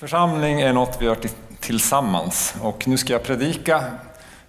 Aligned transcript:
Församling 0.00 0.60
är 0.60 0.72
något 0.72 0.96
vi 1.00 1.06
gör 1.06 1.16
tillsammans 1.60 2.54
och 2.62 2.88
nu 2.88 2.96
ska 2.96 3.12
jag 3.12 3.22
predika. 3.22 3.84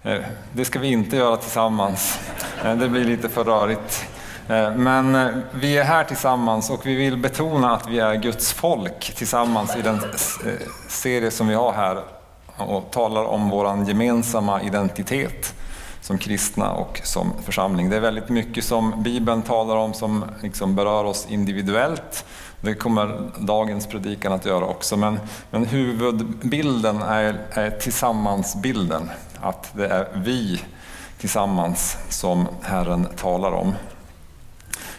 Eh, 0.02 0.18
det 0.52 0.64
ska 0.64 0.78
vi 0.78 0.88
inte 0.88 1.16
göra 1.16 1.36
tillsammans. 1.36 2.18
Eh, 2.64 2.76
det 2.76 2.88
blir 2.88 3.04
lite 3.04 3.28
för 3.28 3.44
rörigt. 3.44 4.04
Eh, 4.48 4.74
men 4.74 5.42
vi 5.54 5.78
är 5.78 5.84
här 5.84 6.04
tillsammans 6.04 6.70
och 6.70 6.86
vi 6.86 6.94
vill 6.94 7.16
betona 7.16 7.76
att 7.76 7.88
vi 7.88 7.98
är 7.98 8.14
Guds 8.14 8.52
folk 8.52 9.14
tillsammans 9.16 9.76
i 9.76 9.82
den 9.82 10.00
serie 10.88 11.30
som 11.30 11.48
vi 11.48 11.54
har 11.54 11.72
här 11.72 11.98
och 12.56 12.90
talar 12.90 13.24
om 13.24 13.50
vår 13.50 13.84
gemensamma 13.88 14.62
identitet 14.62 15.54
som 16.00 16.18
kristna 16.18 16.72
och 16.72 17.00
som 17.04 17.32
församling. 17.44 17.90
Det 17.90 17.96
är 17.96 18.00
väldigt 18.00 18.28
mycket 18.28 18.64
som 18.64 19.02
Bibeln 19.02 19.42
talar 19.42 19.76
om 19.76 19.94
som 19.94 20.24
liksom 20.42 20.74
berör 20.74 21.04
oss 21.04 21.26
individuellt 21.30 22.24
det 22.62 22.74
kommer 22.74 23.30
dagens 23.38 23.86
predikan 23.86 24.32
att 24.32 24.46
göra 24.46 24.66
också, 24.66 24.96
men, 24.96 25.20
men 25.50 25.64
huvudbilden 25.64 27.02
är, 27.02 27.40
är 27.50 27.70
tillsammansbilden. 27.70 29.10
Att 29.40 29.70
det 29.74 29.86
är 29.86 30.08
vi 30.14 30.62
tillsammans 31.18 31.96
som 32.08 32.48
Herren 32.62 33.06
talar 33.16 33.52
om. 33.52 33.74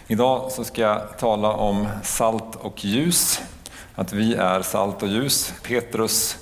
Idag 0.06 0.52
så 0.52 0.64
ska 0.64 0.82
jag 0.82 1.18
tala 1.18 1.52
om 1.52 1.88
salt 2.02 2.56
och 2.56 2.84
ljus, 2.84 3.40
att 3.94 4.12
vi 4.12 4.34
är 4.34 4.62
salt 4.62 5.02
och 5.02 5.08
ljus. 5.08 5.54
Petrus 5.62 6.36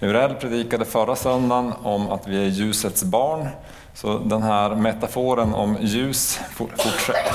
Urell 0.00 0.34
predikade 0.34 0.84
förra 0.84 1.16
söndagen 1.16 1.72
om 1.82 2.10
att 2.10 2.28
vi 2.28 2.44
är 2.44 2.48
ljusets 2.48 3.04
barn. 3.04 3.48
Så 3.94 4.18
den 4.18 4.42
här 4.42 4.74
metaforen 4.74 5.54
om 5.54 5.76
ljus 5.80 6.40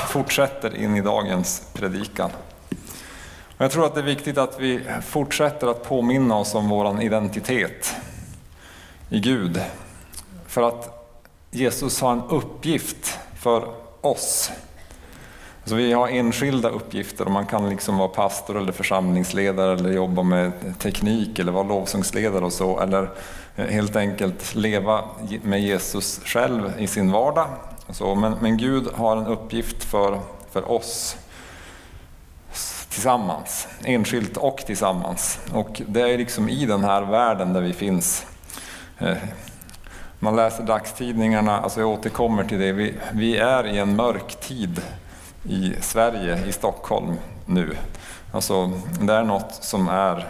fortsätter 0.08 0.76
in 0.76 0.96
i 0.96 1.02
dagens 1.02 1.68
predikan. 1.74 2.30
Jag 3.58 3.72
tror 3.72 3.86
att 3.86 3.96
det 3.96 4.02
är 4.02 4.06
viktigt 4.06 4.38
att 4.38 4.60
vi 4.60 4.80
fortsätter 5.06 5.68
att 5.68 5.84
påminna 5.84 6.38
oss 6.38 6.56
om 6.56 6.70
vår 6.70 7.02
identitet 7.02 7.96
i 9.10 9.20
Gud. 9.20 9.62
För 10.48 10.62
att 10.62 11.10
Jesus 11.52 12.02
har 12.02 12.12
en 12.12 12.22
uppgift 12.30 13.20
för 13.40 13.68
oss. 14.02 14.52
Så 15.66 15.76
vi 15.76 15.94
har 15.94 16.08
enskilda 16.08 16.70
uppgifter 16.70 17.26
och 17.26 17.32
man 17.32 17.46
kan 17.46 17.70
liksom 17.70 17.98
vara 17.98 18.08
pastor 18.08 18.58
eller 18.58 18.72
församlingsledare 18.72 19.74
eller 19.74 19.92
jobba 19.92 20.24
med 20.24 20.52
teknik 20.80 21.40
eller 21.40 21.52
vara 21.52 21.68
lovsångsledare 21.68 22.46
och 22.46 22.54
så. 22.54 22.80
Eller 22.80 23.10
helt 23.56 23.96
enkelt 23.96 24.56
leva 24.56 25.04
med 25.44 25.62
Jesus 25.62 26.22
själv 26.26 26.74
i 26.78 26.88
sin 26.88 27.12
vardag. 27.12 27.48
Så. 27.90 28.16
Men, 28.16 28.36
men 28.42 28.58
Gud 28.58 28.88
har 28.94 29.18
en 29.18 29.28
uppgift 29.28 29.84
för, 29.84 30.20
för 30.52 30.72
oss 30.72 31.18
tillsammans, 32.94 33.68
enskilt 33.84 34.38
och 34.38 34.58
tillsammans. 34.58 35.40
Och 35.54 35.82
det 35.88 36.02
är 36.02 36.18
liksom 36.18 36.50
i 36.50 36.66
den 36.66 36.84
här 36.84 37.02
världen 37.02 37.54
där 37.54 37.62
vi 37.62 37.74
finns. 37.74 38.26
Eh, 39.00 39.18
man 40.20 40.36
läser 40.36 40.64
dagstidningarna, 40.64 41.60
alltså 41.60 41.80
jag 41.80 41.90
återkommer 41.90 42.44
till 42.44 42.60
det, 42.60 42.72
vi, 42.72 42.94
vi 43.14 43.38
är 43.38 43.68
i 43.68 43.78
en 43.78 43.96
mörk 43.96 44.40
tid 44.40 44.82
i 45.44 45.74
Sverige, 45.82 46.46
i 46.48 46.52
Stockholm 46.52 47.14
nu. 47.46 47.78
Alltså, 48.32 48.72
det 49.02 49.14
är 49.14 49.24
något 49.24 49.54
som 49.62 49.88
är 49.88 50.28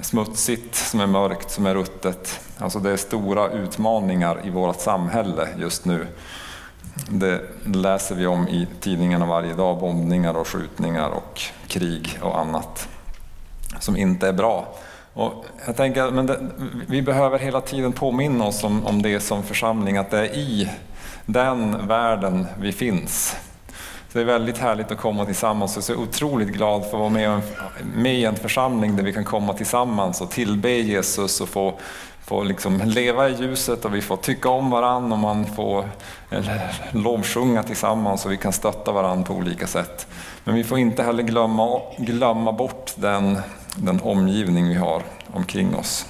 smutsigt, 0.00 0.74
som 0.74 1.00
är 1.00 1.06
mörkt, 1.06 1.50
som 1.50 1.66
är 1.66 1.74
ruttet. 1.74 2.40
Alltså 2.58 2.78
det 2.78 2.90
är 2.90 2.96
stora 2.96 3.50
utmaningar 3.50 4.40
i 4.44 4.50
vårt 4.50 4.80
samhälle 4.80 5.48
just 5.58 5.84
nu. 5.84 6.06
Det 7.08 7.40
läser 7.64 8.14
vi 8.14 8.26
om 8.26 8.48
i 8.48 8.68
tidningarna 8.80 9.26
varje 9.26 9.54
dag, 9.54 9.78
bombningar 9.78 10.34
och 10.34 10.48
skjutningar 10.48 11.08
och 11.10 11.40
krig 11.66 12.18
och 12.22 12.38
annat 12.38 12.88
som 13.80 13.96
inte 13.96 14.28
är 14.28 14.32
bra. 14.32 14.74
Och 15.14 15.44
jag 15.66 15.76
tänker, 15.76 16.10
men 16.10 16.26
det, 16.26 16.40
vi 16.88 17.02
behöver 17.02 17.38
hela 17.38 17.60
tiden 17.60 17.92
påminna 17.92 18.44
oss 18.44 18.64
om, 18.64 18.86
om 18.86 19.02
det 19.02 19.20
som 19.20 19.42
församling, 19.42 19.96
att 19.96 20.10
det 20.10 20.18
är 20.18 20.34
i 20.36 20.70
den 21.26 21.88
världen 21.88 22.46
vi 22.58 22.72
finns. 22.72 23.36
Så 24.08 24.18
det 24.18 24.20
är 24.20 24.26
väldigt 24.26 24.58
härligt 24.58 24.92
att 24.92 24.98
komma 24.98 25.24
tillsammans 25.24 25.76
och 25.76 25.84
så 25.84 25.92
är 25.92 25.96
jag 25.96 26.02
otroligt 26.02 26.48
glad 26.48 26.80
för 26.82 26.88
att 26.88 27.00
vara 27.00 27.08
med, 27.08 27.40
med 27.94 28.14
i 28.14 28.24
en 28.24 28.36
församling 28.36 28.96
där 28.96 29.04
vi 29.04 29.12
kan 29.12 29.24
komma 29.24 29.52
tillsammans 29.52 30.20
och 30.20 30.30
tillbe 30.30 30.70
Jesus 30.70 31.40
och 31.40 31.48
få 31.48 31.78
får 32.24 32.44
liksom 32.44 32.80
leva 32.84 33.28
i 33.28 33.34
ljuset 33.34 33.84
och 33.84 33.94
vi 33.94 34.02
får 34.02 34.16
tycka 34.16 34.48
om 34.48 34.70
varandra 34.70 35.12
och 35.12 35.18
man 35.18 35.46
får 35.46 35.88
lovsjunga 36.90 37.62
tillsammans 37.62 38.24
och 38.24 38.32
vi 38.32 38.36
kan 38.36 38.52
stötta 38.52 38.92
varandra 38.92 39.26
på 39.26 39.34
olika 39.34 39.66
sätt. 39.66 40.06
Men 40.44 40.54
vi 40.54 40.64
får 40.64 40.78
inte 40.78 41.02
heller 41.02 41.22
glömma, 41.22 41.80
glömma 41.98 42.52
bort 42.52 42.92
den, 42.96 43.38
den 43.76 44.00
omgivning 44.00 44.68
vi 44.68 44.74
har 44.74 45.02
omkring 45.32 45.74
oss. 45.74 46.06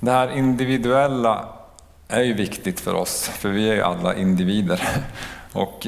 Det 0.00 0.10
här 0.10 0.36
individuella 0.36 1.48
är 2.08 2.22
ju 2.22 2.34
viktigt 2.34 2.80
för 2.80 2.94
oss, 2.94 3.28
för 3.28 3.48
vi 3.48 3.70
är 3.70 3.74
ju 3.74 3.82
alla 3.82 4.14
individer. 4.14 4.88
Och 5.52 5.86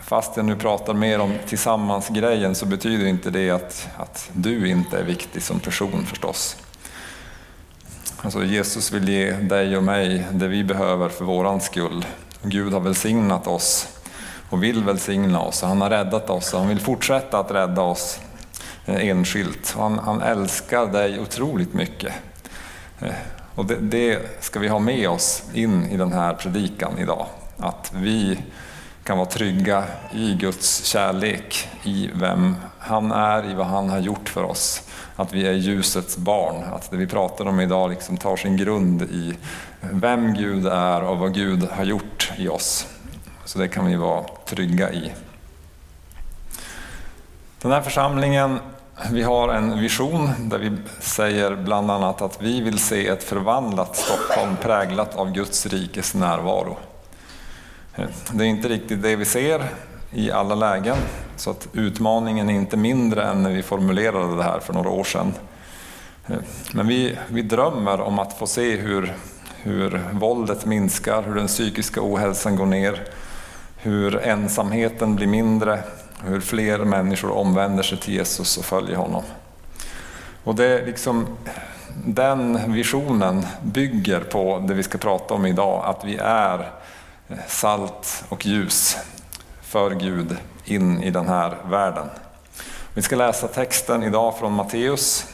fast 0.00 0.36
jag 0.36 0.46
nu 0.46 0.56
pratar 0.56 0.94
mer 0.94 1.18
om 1.20 1.34
tillsammansgrejen 1.46 2.54
så 2.54 2.66
betyder 2.66 3.06
inte 3.06 3.30
det 3.30 3.50
att, 3.50 3.88
att 3.96 4.30
du 4.32 4.68
inte 4.68 4.98
är 4.98 5.02
viktig 5.02 5.42
som 5.42 5.60
person 5.60 6.06
förstås. 6.06 6.63
Alltså 8.24 8.44
Jesus 8.44 8.92
vill 8.92 9.08
ge 9.08 9.30
dig 9.30 9.76
och 9.76 9.82
mig 9.82 10.26
det 10.32 10.48
vi 10.48 10.64
behöver 10.64 11.08
för 11.08 11.24
våran 11.24 11.60
skull. 11.60 12.06
Gud 12.42 12.72
har 12.72 12.80
välsignat 12.80 13.46
oss 13.46 13.88
och 14.50 14.62
vill 14.62 14.84
välsigna 14.84 15.40
oss. 15.40 15.62
Han 15.62 15.80
har 15.80 15.90
räddat 15.90 16.30
oss 16.30 16.54
och 16.54 16.60
han 16.60 16.68
vill 16.68 16.80
fortsätta 16.80 17.38
att 17.38 17.50
rädda 17.50 17.82
oss 17.82 18.20
eh, 18.86 19.08
enskilt. 19.08 19.74
Han, 19.78 19.98
han 19.98 20.22
älskar 20.22 20.86
dig 20.86 21.20
otroligt 21.20 21.74
mycket. 21.74 22.12
Eh, 23.00 23.14
och 23.54 23.66
det, 23.66 23.76
det 23.80 24.18
ska 24.40 24.60
vi 24.60 24.68
ha 24.68 24.78
med 24.78 25.08
oss 25.08 25.42
in 25.54 25.86
i 25.86 25.96
den 25.96 26.12
här 26.12 26.34
predikan 26.34 26.98
idag. 26.98 27.26
Att 27.58 27.92
vi 27.94 28.38
kan 29.04 29.18
vara 29.18 29.28
trygga 29.28 29.84
i 30.12 30.34
Guds 30.34 30.84
kärlek, 30.84 31.68
i 31.82 32.10
vem 32.14 32.56
han 32.78 33.12
är, 33.12 33.50
i 33.50 33.54
vad 33.54 33.66
han 33.66 33.88
har 33.88 33.98
gjort 33.98 34.28
för 34.28 34.42
oss 34.42 34.82
att 35.16 35.32
vi 35.32 35.46
är 35.46 35.52
ljusets 35.52 36.16
barn. 36.16 36.64
Att 36.72 36.90
det 36.90 36.96
vi 36.96 37.06
pratar 37.06 37.46
om 37.46 37.60
idag 37.60 37.90
liksom 37.90 38.16
tar 38.16 38.36
sin 38.36 38.56
grund 38.56 39.02
i 39.02 39.36
vem 39.80 40.34
Gud 40.34 40.66
är 40.66 41.02
och 41.02 41.18
vad 41.18 41.34
Gud 41.34 41.68
har 41.70 41.84
gjort 41.84 42.32
i 42.36 42.48
oss. 42.48 42.86
Så 43.44 43.58
det 43.58 43.68
kan 43.68 43.86
vi 43.86 43.96
vara 43.96 44.24
trygga 44.44 44.92
i. 44.92 45.12
Den 47.62 47.72
här 47.72 47.80
församlingen, 47.80 48.58
vi 49.10 49.22
har 49.22 49.48
en 49.48 49.80
vision 49.80 50.30
där 50.38 50.58
vi 50.58 50.76
säger 51.00 51.56
bland 51.56 51.90
annat 51.90 52.22
att 52.22 52.42
vi 52.42 52.60
vill 52.60 52.78
se 52.78 53.08
ett 53.08 53.24
förvandlat 53.24 53.96
Stockholm 53.96 54.56
präglat 54.62 55.16
av 55.16 55.32
Guds 55.32 55.66
rikes 55.66 56.14
närvaro. 56.14 56.76
Det 58.32 58.44
är 58.44 58.48
inte 58.48 58.68
riktigt 58.68 59.02
det 59.02 59.16
vi 59.16 59.24
ser 59.24 59.68
i 60.10 60.30
alla 60.30 60.54
lägen. 60.54 60.96
Så 61.36 61.50
att 61.50 61.68
utmaningen 61.72 62.50
är 62.50 62.54
inte 62.54 62.76
mindre 62.76 63.22
än 63.22 63.42
när 63.42 63.50
vi 63.50 63.62
formulerade 63.62 64.36
det 64.36 64.42
här 64.42 64.60
för 64.60 64.72
några 64.72 64.90
år 64.90 65.04
sedan. 65.04 65.34
Men 66.72 66.88
vi, 66.88 67.18
vi 67.28 67.42
drömmer 67.42 68.00
om 68.00 68.18
att 68.18 68.38
få 68.38 68.46
se 68.46 68.76
hur, 68.76 69.14
hur 69.62 70.00
våldet 70.12 70.66
minskar, 70.66 71.22
hur 71.22 71.34
den 71.34 71.46
psykiska 71.46 72.00
ohälsan 72.02 72.56
går 72.56 72.66
ner, 72.66 73.00
hur 73.76 74.16
ensamheten 74.16 75.16
blir 75.16 75.26
mindre, 75.26 75.78
hur 76.24 76.40
fler 76.40 76.78
människor 76.78 77.30
omvänder 77.30 77.82
sig 77.82 77.98
till 77.98 78.14
Jesus 78.14 78.56
och 78.56 78.64
följer 78.64 78.96
honom. 78.96 79.22
Och 80.44 80.54
det 80.54 80.66
är 80.66 80.86
liksom, 80.86 81.26
den 82.06 82.72
visionen 82.72 83.46
bygger 83.62 84.20
på 84.20 84.64
det 84.68 84.74
vi 84.74 84.82
ska 84.82 84.98
prata 84.98 85.34
om 85.34 85.46
idag, 85.46 85.84
att 85.84 86.04
vi 86.04 86.16
är 86.16 86.70
salt 87.48 88.24
och 88.28 88.46
ljus 88.46 88.96
för 89.62 89.90
Gud 89.90 90.36
in 90.64 91.02
i 91.02 91.10
den 91.10 91.28
här 91.28 91.56
världen. 91.64 92.08
Vi 92.94 93.02
ska 93.02 93.16
läsa 93.16 93.48
texten 93.48 94.02
idag 94.02 94.38
från 94.38 94.52
Matteus, 94.52 95.26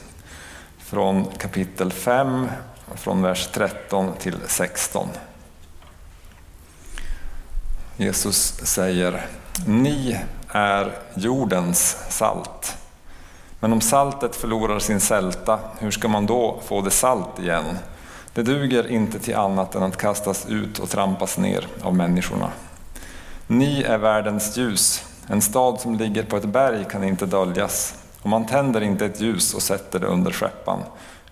från 0.79 1.25
kapitel 1.25 1.93
5, 1.93 2.49
från 2.95 3.23
vers 3.23 3.49
13 3.53 4.13
till 4.19 4.37
16. 4.47 5.09
Jesus 7.97 8.53
säger, 8.63 9.27
ni 9.67 10.21
är 10.49 10.99
jordens 11.15 11.97
salt. 12.09 12.77
Men 13.61 13.73
om 13.73 13.81
saltet 13.81 14.37
förlorar 14.37 14.79
sin 14.79 15.01
sälta, 15.01 15.59
hur 15.79 15.91
ska 15.91 16.09
man 16.09 16.27
då 16.27 16.61
få 16.65 16.81
det 16.81 16.91
salt 16.91 17.39
igen? 17.39 17.79
Det 18.35 18.43
duger 18.43 18.91
inte 18.91 19.19
till 19.19 19.37
annat 19.37 19.75
än 19.75 19.83
att 19.83 19.97
kastas 19.97 20.47
ut 20.49 20.79
och 20.79 20.91
trampas 20.91 21.39
ner 21.39 21.67
av 21.83 21.95
människorna. 21.95 22.51
Ni 23.47 23.83
är 23.83 23.99
världens 23.99 24.57
ljus. 24.57 25.05
En 25.27 25.43
stad 25.43 25.81
som 25.81 25.95
ligger 25.95 26.23
på 26.23 26.37
ett 26.37 26.45
berg 26.45 26.85
kan 26.91 27.05
inte 27.05 27.27
döljas. 27.27 27.95
Och 28.23 28.29
man 28.29 28.47
tänder 28.47 28.81
inte 28.81 29.07
ett 29.07 29.21
ljus 29.21 29.55
och 29.55 29.63
sätter 29.63 29.99
det 29.99 30.07
under 30.07 30.31
skeppan, 30.31 30.79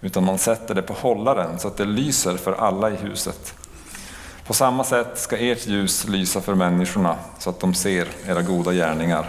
utan 0.01 0.25
man 0.25 0.39
sätter 0.39 0.75
det 0.75 0.83
på 0.83 0.93
hållaren 0.93 1.59
så 1.59 1.69
att 1.69 1.77
det 1.77 1.85
lyser 1.85 2.37
för 2.37 2.53
alla 2.53 2.91
i 2.91 2.97
huset. 2.97 3.55
På 4.47 4.55
samma 4.55 4.85
sätt 4.85 5.19
ska 5.19 5.37
ert 5.37 5.67
ljus 5.67 6.09
lysa 6.09 6.41
för 6.41 6.55
människorna 6.55 7.17
så 7.39 7.51
att 7.51 7.61
de 7.61 7.75
ser 7.75 8.09
era 8.27 8.43
goda 8.43 8.73
gärningar 8.73 9.27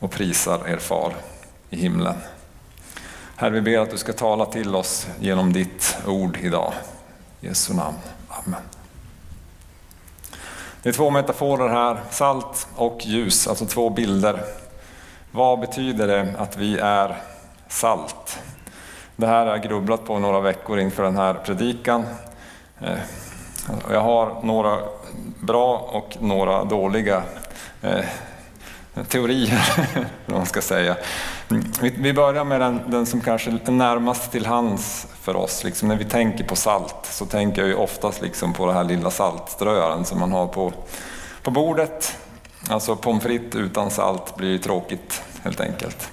och 0.00 0.10
prisar 0.10 0.68
er 0.68 0.76
far 0.76 1.12
i 1.70 1.76
himlen. 1.76 2.14
Herre, 3.36 3.50
vi 3.50 3.60
ber 3.60 3.78
att 3.78 3.90
du 3.90 3.96
ska 3.96 4.12
tala 4.12 4.46
till 4.46 4.74
oss 4.74 5.06
genom 5.20 5.52
ditt 5.52 5.98
ord 6.06 6.38
idag. 6.42 6.72
Jesu 7.40 7.74
namn. 7.74 7.96
Amen. 8.28 8.60
Det 10.82 10.88
är 10.88 10.92
två 10.92 11.10
metaforer 11.10 11.68
här, 11.68 12.00
salt 12.10 12.68
och 12.76 13.06
ljus, 13.06 13.48
alltså 13.48 13.66
två 13.66 13.90
bilder. 13.90 14.44
Vad 15.30 15.60
betyder 15.60 16.06
det 16.06 16.34
att 16.38 16.56
vi 16.56 16.78
är 16.78 17.16
salt? 17.68 18.38
Det 19.16 19.26
här 19.26 19.46
har 19.46 19.52
jag 19.52 19.62
grubblat 19.62 20.04
på 20.04 20.18
några 20.18 20.40
veckor 20.40 20.78
inför 20.78 21.02
den 21.02 21.16
här 21.16 21.34
predikan. 21.34 22.04
Eh, 22.80 22.98
jag 23.90 24.00
har 24.00 24.42
några 24.42 24.78
bra 25.40 25.76
och 25.78 26.16
några 26.20 26.64
dåliga 26.64 27.22
eh, 27.82 28.04
teorier, 29.04 29.78
vad 30.26 30.36
man 30.36 30.46
ska 30.46 30.60
säga. 30.60 30.96
Vi 31.78 32.12
börjar 32.12 32.44
med 32.44 32.60
den, 32.60 32.80
den, 32.86 33.06
som 33.06 33.20
kanske 33.20 33.50
är 33.50 33.70
närmast 33.70 34.32
till 34.32 34.46
hands 34.46 35.06
för 35.20 35.36
oss. 35.36 35.64
Liksom 35.64 35.88
när 35.88 35.96
vi 35.96 36.04
tänker 36.04 36.44
på 36.44 36.56
salt 36.56 36.96
så 37.02 37.26
tänker 37.26 37.62
jag 37.62 37.68
ju 37.68 37.74
oftast 37.74 38.22
liksom 38.22 38.52
på 38.52 38.66
den 38.66 38.76
här 38.76 38.84
lilla 38.84 39.10
saltströaren 39.10 40.04
som 40.04 40.20
man 40.20 40.32
har 40.32 40.46
på, 40.46 40.72
på 41.42 41.50
bordet. 41.50 42.16
Alltså 42.68 42.96
pommes 42.96 43.22
frites 43.22 43.54
utan 43.54 43.90
salt 43.90 44.36
blir 44.36 44.48
ju 44.48 44.58
tråkigt 44.58 45.22
helt 45.42 45.60
enkelt. 45.60 46.08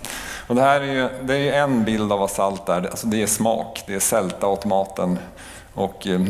Och 0.47 0.55
det 0.55 0.61
här 0.61 0.81
är 0.81 0.93
ju, 0.93 1.09
det 1.21 1.49
är 1.49 1.63
en 1.63 1.83
bild 1.83 2.11
av 2.11 2.19
vad 2.19 2.31
salt 2.31 2.69
är. 2.69 2.81
Alltså 2.81 3.07
det 3.07 3.21
är 3.21 3.27
smak, 3.27 3.83
det 3.87 3.93
är 3.93 3.99
sälta 3.99 4.47
åt 4.47 4.65
maten. 4.65 5.19
Och 5.73 6.07
eh, 6.07 6.21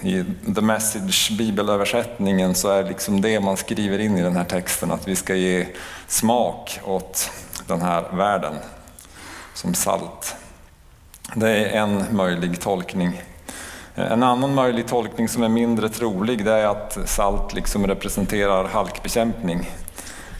i 0.00 0.24
The 0.54 0.60
Message 0.60 1.32
bibelöversättningen 1.38 2.54
så 2.54 2.68
är 2.68 2.84
liksom 2.84 3.20
det 3.20 3.40
man 3.40 3.56
skriver 3.56 3.98
in 3.98 4.18
i 4.18 4.22
den 4.22 4.36
här 4.36 4.44
texten 4.44 4.90
att 4.90 5.08
vi 5.08 5.16
ska 5.16 5.34
ge 5.34 5.66
smak 6.06 6.80
åt 6.84 7.30
den 7.66 7.82
här 7.82 8.04
världen 8.12 8.54
som 9.54 9.74
salt. 9.74 10.36
Det 11.34 11.50
är 11.50 11.80
en 11.80 12.04
möjlig 12.10 12.60
tolkning. 12.60 13.22
En 13.94 14.22
annan 14.22 14.54
möjlig 14.54 14.86
tolkning 14.86 15.28
som 15.28 15.42
är 15.42 15.48
mindre 15.48 15.88
trolig 15.88 16.44
det 16.44 16.52
är 16.52 16.66
att 16.66 16.98
salt 17.04 17.54
liksom 17.54 17.86
representerar 17.86 18.64
halkbekämpning. 18.64 19.70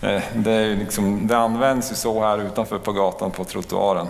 Eh, 0.03 0.23
det, 0.35 0.75
liksom, 0.75 1.27
det 1.27 1.39
används 1.39 1.93
ju 1.93 1.95
så 1.95 2.23
här 2.23 2.39
utanför 2.39 2.79
på 2.79 2.93
gatan 2.93 3.31
på 3.31 3.45
trottoaren. 3.45 4.07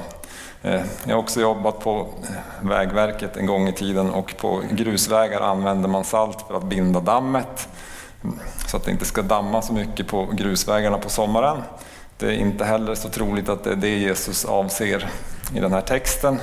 Eh, 0.67 0.83
jag 1.05 1.15
har 1.15 1.23
också 1.23 1.41
jobbat 1.41 1.81
på 1.81 2.09
eh, 2.23 2.69
Vägverket 2.69 3.37
en 3.37 3.47
gång 3.47 3.69
i 3.69 3.73
tiden 3.73 4.11
och 4.11 4.37
på 4.37 4.63
grusvägar 4.71 5.41
använder 5.41 5.89
man 5.89 6.05
salt 6.05 6.45
för 6.49 6.57
att 6.57 6.65
binda 6.65 7.01
dammet 7.01 7.69
så 8.67 8.77
att 8.77 8.85
det 8.85 8.91
inte 8.91 9.05
ska 9.05 9.23
damma 9.23 9.63
så 9.63 9.73
mycket 9.73 10.07
på 10.07 10.29
grusvägarna 10.33 10.99
på 10.99 11.09
sommaren. 11.09 11.63
Det 12.19 12.27
är 12.27 12.33
inte 12.33 12.65
heller 12.65 12.95
så 12.95 13.09
troligt 13.09 13.49
att 13.49 13.65
det 13.65 13.71
är 13.71 13.77
det 13.77 13.99
Jesus 13.99 14.45
avser 14.45 15.09
i 15.55 15.61
den 15.61 15.73
här 15.73 15.81
texten. 15.81 16.41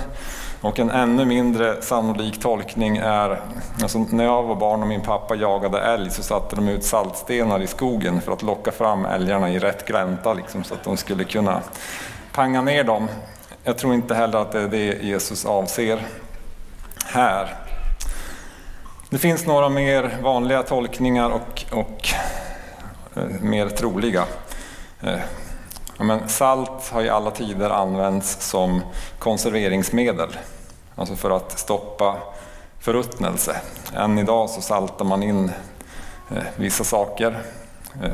Och 0.62 0.80
en 0.80 0.90
ännu 0.92 1.26
mindre 1.26 1.82
sannolik 1.82 2.40
tolkning 2.42 2.98
är, 2.98 3.42
alltså 3.82 4.00
när 4.10 4.24
jag 4.24 4.44
var 4.44 4.56
barn 4.56 4.82
och 4.82 4.88
min 4.88 5.02
pappa 5.02 5.36
jagade 5.36 5.82
älg 5.82 6.12
så 6.12 6.24
satte 6.24 6.56
de 6.56 6.68
ut 6.70 6.84
saltstenar 6.84 7.62
i 7.62 7.68
skogen 7.68 8.22
för 8.22 8.32
att 8.32 8.44
locka 8.44 8.72
fram 8.72 9.06
älgarna 9.06 9.50
i 9.50 9.60
rätt 9.60 9.88
glänta 9.88 10.34
liksom, 10.34 10.64
så 10.64 10.74
att 10.74 10.84
de 10.84 10.98
skulle 10.98 11.24
kunna 11.24 11.62
panga 12.34 12.62
ner 12.62 12.84
dem. 12.84 13.08
Jag 13.66 13.78
tror 13.78 13.94
inte 13.94 14.16
heller 14.16 14.38
att 14.38 14.52
det 14.52 14.62
är 14.62 14.68
det 14.68 15.04
Jesus 15.04 15.46
avser 15.46 16.06
här. 17.06 17.56
Det 19.10 19.18
finns 19.18 19.46
några 19.46 19.70
mer 19.70 20.18
vanliga 20.24 20.64
tolkningar 20.64 21.30
och, 21.30 21.66
och 21.72 22.08
eh, 23.16 23.42
mer 23.42 23.70
troliga. 23.70 24.26
Eh, 25.02 25.20
men 26.00 26.30
salt 26.30 26.90
har 26.92 27.02
i 27.04 27.10
alla 27.10 27.32
tider 27.32 27.70
använts 27.70 28.50
som 28.50 28.82
konserveringsmedel, 29.20 30.30
alltså 30.96 31.16
för 31.16 31.32
att 31.32 31.60
stoppa 31.60 32.18
förruttnelse. 32.80 33.62
Än 33.96 34.20
idag 34.20 34.50
så 34.50 34.62
saltar 34.62 35.06
man 35.06 35.24
in 35.24 35.52
eh, 36.32 36.44
vissa 36.56 36.84
saker. 36.84 37.42
Eh, 38.04 38.12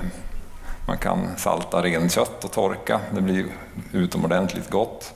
man 0.87 0.97
kan 0.97 1.27
salta 1.37 1.83
renkött 1.83 2.43
och 2.43 2.51
torka, 2.51 2.99
det 3.11 3.21
blir 3.21 3.45
utomordentligt 3.91 4.69
gott. 4.69 5.13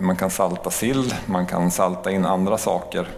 Man 0.00 0.16
kan 0.16 0.30
salta 0.30 0.70
sill, 0.70 1.14
man 1.26 1.46
kan 1.46 1.70
salta 1.70 2.10
in 2.10 2.24
andra 2.24 2.58
saker 2.58 3.08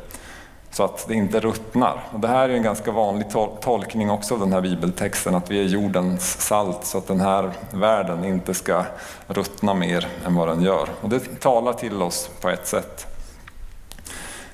så 0.71 0.85
att 0.85 1.09
det 1.09 1.15
inte 1.15 1.41
ruttnar. 1.41 2.05
Och 2.13 2.21
det 2.21 2.29
här 2.29 2.49
är 2.49 2.55
en 2.55 2.63
ganska 2.63 2.91
vanlig 2.91 3.27
tolkning 3.61 4.11
också 4.11 4.35
av 4.35 4.41
den 4.41 4.53
här 4.53 4.61
bibeltexten, 4.61 5.35
att 5.35 5.51
vi 5.51 5.61
är 5.61 5.65
jordens 5.65 6.41
salt 6.41 6.85
så 6.85 6.99
att 6.99 7.07
den 7.07 7.21
här 7.21 7.53
världen 7.73 8.25
inte 8.25 8.55
ska 8.55 8.85
ruttna 9.27 9.75
mer 9.75 10.07
än 10.27 10.35
vad 10.35 10.49
den 10.49 10.63
gör. 10.63 10.89
Och 11.01 11.09
det 11.09 11.41
talar 11.41 11.73
till 11.73 12.03
oss 12.03 12.31
på 12.41 12.49
ett 12.49 12.67
sätt. 12.67 13.07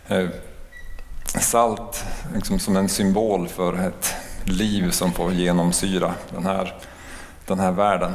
Eh, 0.09 0.29
salt 1.41 2.05
liksom 2.35 2.59
som 2.59 2.77
en 2.77 2.89
symbol 2.89 3.49
för 3.49 3.89
ett 3.89 4.15
liv 4.45 4.91
som 4.91 5.13
får 5.13 5.33
genomsyra 5.33 6.15
den 6.31 6.47
här, 6.47 6.75
den 7.47 7.59
här 7.59 7.73
världen. 7.73 8.15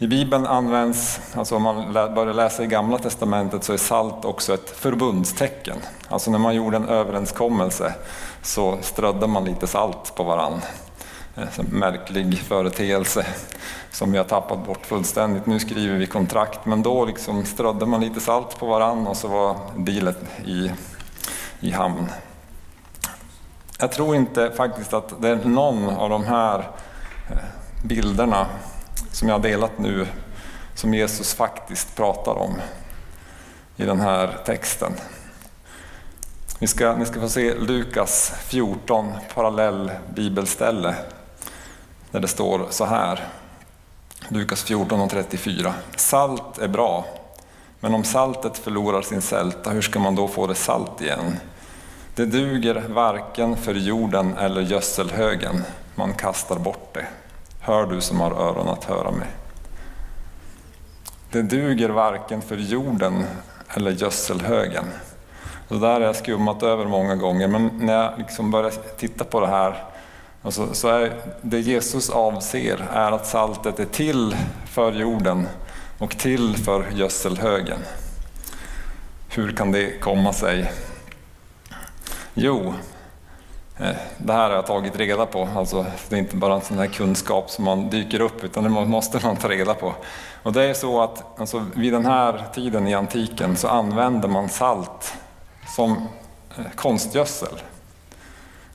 I 0.00 0.06
Bibeln 0.06 0.46
används, 0.46 1.20
alltså 1.34 1.56
om 1.56 1.62
man 1.62 1.92
börjar 1.92 2.34
läsa 2.34 2.64
i 2.64 2.66
Gamla 2.66 2.98
Testamentet, 2.98 3.64
så 3.64 3.72
är 3.72 3.76
salt 3.76 4.24
också 4.24 4.54
ett 4.54 4.70
förbundstecken. 4.70 5.76
Alltså 6.08 6.30
när 6.30 6.38
man 6.38 6.54
gjorde 6.54 6.76
en 6.76 6.88
överenskommelse 6.88 7.94
så 8.42 8.78
strödde 8.82 9.26
man 9.26 9.44
lite 9.44 9.66
salt 9.66 10.14
på 10.14 10.22
varann. 10.22 10.60
En 11.34 11.66
märklig 11.70 12.38
företeelse 12.38 13.26
som 13.90 14.12
vi 14.12 14.18
har 14.18 14.24
tappat 14.24 14.66
bort 14.66 14.86
fullständigt. 14.86 15.46
Nu 15.46 15.58
skriver 15.58 15.96
vi 15.96 16.06
kontrakt, 16.06 16.66
men 16.66 16.82
då 16.82 17.04
liksom 17.04 17.44
strödde 17.44 17.86
man 17.86 18.00
lite 18.00 18.20
salt 18.20 18.58
på 18.58 18.66
varann 18.66 19.06
och 19.06 19.16
så 19.16 19.28
var 19.28 19.56
dealet 19.76 20.18
i, 20.44 20.70
i 21.60 21.70
hamn. 21.70 22.06
Jag 23.78 23.92
tror 23.92 24.16
inte 24.16 24.50
faktiskt 24.56 24.92
att 24.92 25.22
det 25.22 25.28
är 25.28 25.44
någon 25.44 25.88
av 25.88 26.10
de 26.10 26.24
här 26.24 26.58
eh, 27.30 27.36
bilderna 27.84 28.46
som 29.18 29.28
jag 29.28 29.34
har 29.34 29.42
delat 29.42 29.78
nu, 29.78 30.06
som 30.74 30.94
Jesus 30.94 31.34
faktiskt 31.34 31.96
pratar 31.96 32.34
om 32.38 32.54
i 33.76 33.84
den 33.84 34.00
här 34.00 34.38
texten. 34.46 34.92
Ni 36.58 36.66
ska, 36.66 36.96
ni 36.96 37.06
ska 37.06 37.20
få 37.20 37.28
se 37.28 37.54
Lukas 37.54 38.32
14, 38.40 39.12
parallell 39.34 39.90
bibelställe, 40.14 40.94
där 42.10 42.20
det 42.20 42.28
står 42.28 42.66
så 42.70 42.84
här. 42.84 43.28
Lukas 44.28 44.62
14 44.62 45.00
och 45.00 45.10
34. 45.10 45.74
Salt 45.96 46.58
är 46.58 46.68
bra, 46.68 47.04
men 47.80 47.94
om 47.94 48.04
saltet 48.04 48.58
förlorar 48.58 49.02
sin 49.02 49.22
sälta, 49.22 49.70
hur 49.70 49.82
ska 49.82 49.98
man 49.98 50.14
då 50.14 50.28
få 50.28 50.46
det 50.46 50.54
salt 50.54 51.00
igen? 51.00 51.36
Det 52.14 52.26
duger 52.26 52.84
varken 52.88 53.56
för 53.56 53.74
jorden 53.74 54.36
eller 54.36 54.60
gödselhögen, 54.60 55.64
man 55.94 56.14
kastar 56.14 56.58
bort 56.58 56.94
det. 56.94 57.06
Hör 57.68 57.86
du 57.86 58.00
som 58.00 58.20
har 58.20 58.30
öron 58.30 58.68
att 58.68 58.84
höra 58.84 59.10
med. 59.10 59.26
Det 61.30 61.42
duger 61.42 61.88
varken 61.88 62.42
för 62.42 62.56
jorden 62.56 63.24
eller 63.74 63.90
gödselhögen. 63.90 64.84
Det 65.68 65.78
där 65.78 65.92
har 65.92 66.00
jag 66.00 66.16
skummat 66.16 66.62
över 66.62 66.86
många 66.86 67.16
gånger, 67.16 67.48
men 67.48 67.70
när 67.80 67.92
jag 67.92 68.18
liksom 68.18 68.50
börjar 68.50 68.72
titta 68.98 69.24
på 69.24 69.40
det 69.40 69.46
här 69.46 69.84
så, 70.48 70.74
så 70.74 70.88
är 70.88 71.12
det 71.42 71.60
Jesus 71.60 72.10
avser 72.10 72.88
är 72.92 73.12
att 73.12 73.26
saltet 73.26 73.80
är 73.80 73.84
till 73.84 74.36
för 74.66 74.92
jorden 74.92 75.48
och 75.98 76.18
till 76.18 76.56
för 76.56 76.90
gödselhögen. 76.94 77.80
Hur 79.28 79.52
kan 79.52 79.72
det 79.72 80.00
komma 80.00 80.32
sig? 80.32 80.72
Jo, 82.34 82.74
Eh, 83.80 83.96
det 84.18 84.32
här 84.32 84.48
har 84.48 84.56
jag 84.56 84.66
tagit 84.66 84.96
reda 84.96 85.26
på, 85.26 85.48
alltså, 85.56 85.86
det 86.08 86.16
är 86.16 86.20
inte 86.20 86.36
bara 86.36 86.54
en 86.54 86.60
sån 86.60 86.78
här 86.78 86.86
kunskap 86.86 87.50
som 87.50 87.64
man 87.64 87.90
dyker 87.90 88.20
upp 88.20 88.44
utan 88.44 88.64
det 88.64 88.70
måste 88.70 89.26
man 89.26 89.36
ta 89.36 89.48
reda 89.48 89.74
på. 89.74 89.94
Och 90.42 90.52
det 90.52 90.64
är 90.64 90.74
så 90.74 91.00
att 91.00 91.40
alltså, 91.40 91.64
vid 91.74 91.92
den 91.92 92.06
här 92.06 92.44
tiden 92.54 92.88
i 92.88 92.94
antiken 92.94 93.56
så 93.56 93.68
använde 93.68 94.28
man 94.28 94.48
salt 94.48 95.14
som 95.76 95.92
eh, 96.58 96.64
konstgödsel. 96.74 97.62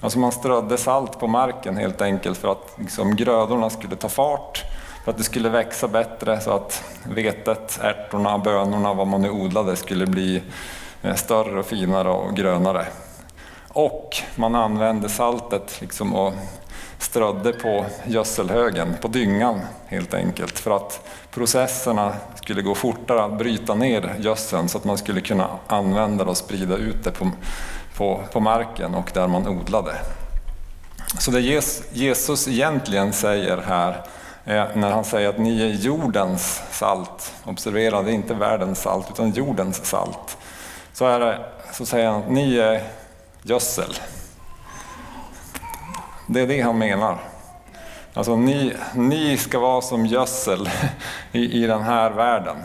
Alltså 0.02 0.20
man 0.20 0.32
strödde 0.32 0.78
salt 0.78 1.20
på 1.20 1.28
marken 1.28 1.78
helt 1.78 2.02
enkelt 2.02 2.38
för 2.38 2.52
att 2.52 2.76
liksom, 2.78 3.16
grödorna 3.16 3.70
skulle 3.70 3.96
ta 3.96 4.10
fart, 4.10 4.64
för 5.04 5.12
att 5.12 5.18
det 5.18 5.24
skulle 5.24 5.50
växa 5.50 5.88
bättre 5.88 6.42
så 6.42 6.52
att 6.52 6.84
vetet, 7.04 7.80
ärtorna, 7.82 8.38
bönorna, 8.38 8.94
vad 8.94 9.08
man 9.08 9.22
nu 9.22 9.30
odlade 9.30 9.76
skulle 9.76 10.06
bli 10.06 10.42
eh, 11.02 11.16
större 11.16 11.60
och 11.60 11.66
finare 11.66 12.10
och 12.10 12.36
grönare. 12.36 12.86
Och 13.74 14.18
man 14.36 14.56
använde 14.56 15.10
saltet 15.10 15.82
liksom 15.82 16.16
och 16.16 16.34
strödde 17.00 17.54
på 17.54 17.86
gödselhögen, 18.06 18.96
på 19.02 19.08
dyngan 19.08 19.60
helt 19.88 20.14
enkelt, 20.14 20.60
för 20.60 20.76
att 20.76 21.08
processerna 21.32 22.14
skulle 22.36 22.62
gå 22.62 22.76
fortare 22.76 23.24
att 23.24 23.38
bryta 23.38 23.76
ner 23.76 24.16
gödseln 24.20 24.70
så 24.70 24.78
att 24.78 24.84
man 24.84 24.98
skulle 24.98 25.22
kunna 25.22 25.48
använda 25.68 26.24
det 26.24 26.30
och 26.30 26.38
sprida 26.38 26.78
ut 26.78 27.04
det 27.04 27.12
på, 27.12 27.32
på, 27.98 28.22
på 28.34 28.40
marken 28.40 28.96
och 28.96 29.12
där 29.14 29.28
man 29.28 29.48
odlade. 29.48 29.92
Så 31.20 31.32
det 31.32 31.42
Jesus 31.92 32.48
egentligen 32.48 33.14
säger 33.14 33.58
här 33.58 34.02
när 34.74 34.92
han 34.92 35.04
säger 35.04 35.30
att 35.30 35.38
ni 35.38 35.62
är 35.62 35.70
jordens 35.70 36.62
salt. 36.72 37.34
Observera, 37.46 38.02
det 38.02 38.12
är 38.12 38.16
inte 38.16 38.34
världens 38.34 38.82
salt 38.82 39.08
utan 39.14 39.32
jordens 39.32 39.86
salt. 39.86 40.38
Så, 40.94 41.06
är 41.06 41.20
det, 41.20 41.40
så 41.72 41.86
säger 41.86 42.08
han 42.08 42.22
att 42.22 42.32
ni 42.32 42.58
är 42.58 42.84
gödsel. 43.44 43.94
Det 46.28 46.42
är 46.42 46.48
det 46.48 46.62
han 46.62 46.78
menar. 46.78 47.18
Alltså 48.14 48.36
ni, 48.36 48.74
ni 48.96 49.38
ska 49.38 49.60
vara 49.60 49.82
som 49.82 50.06
gödsel 50.06 50.70
i, 51.32 51.64
i 51.64 51.68
den 51.68 51.82
här 51.82 52.12
världen. 52.12 52.58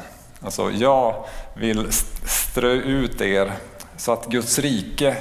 Alltså 0.44 0.70
jag 0.70 1.24
vill 1.54 1.92
strö 2.26 2.72
ut 2.72 3.20
er 3.20 3.52
så 3.96 4.12
att 4.12 4.26
Guds 4.26 4.58
rike 4.58 5.16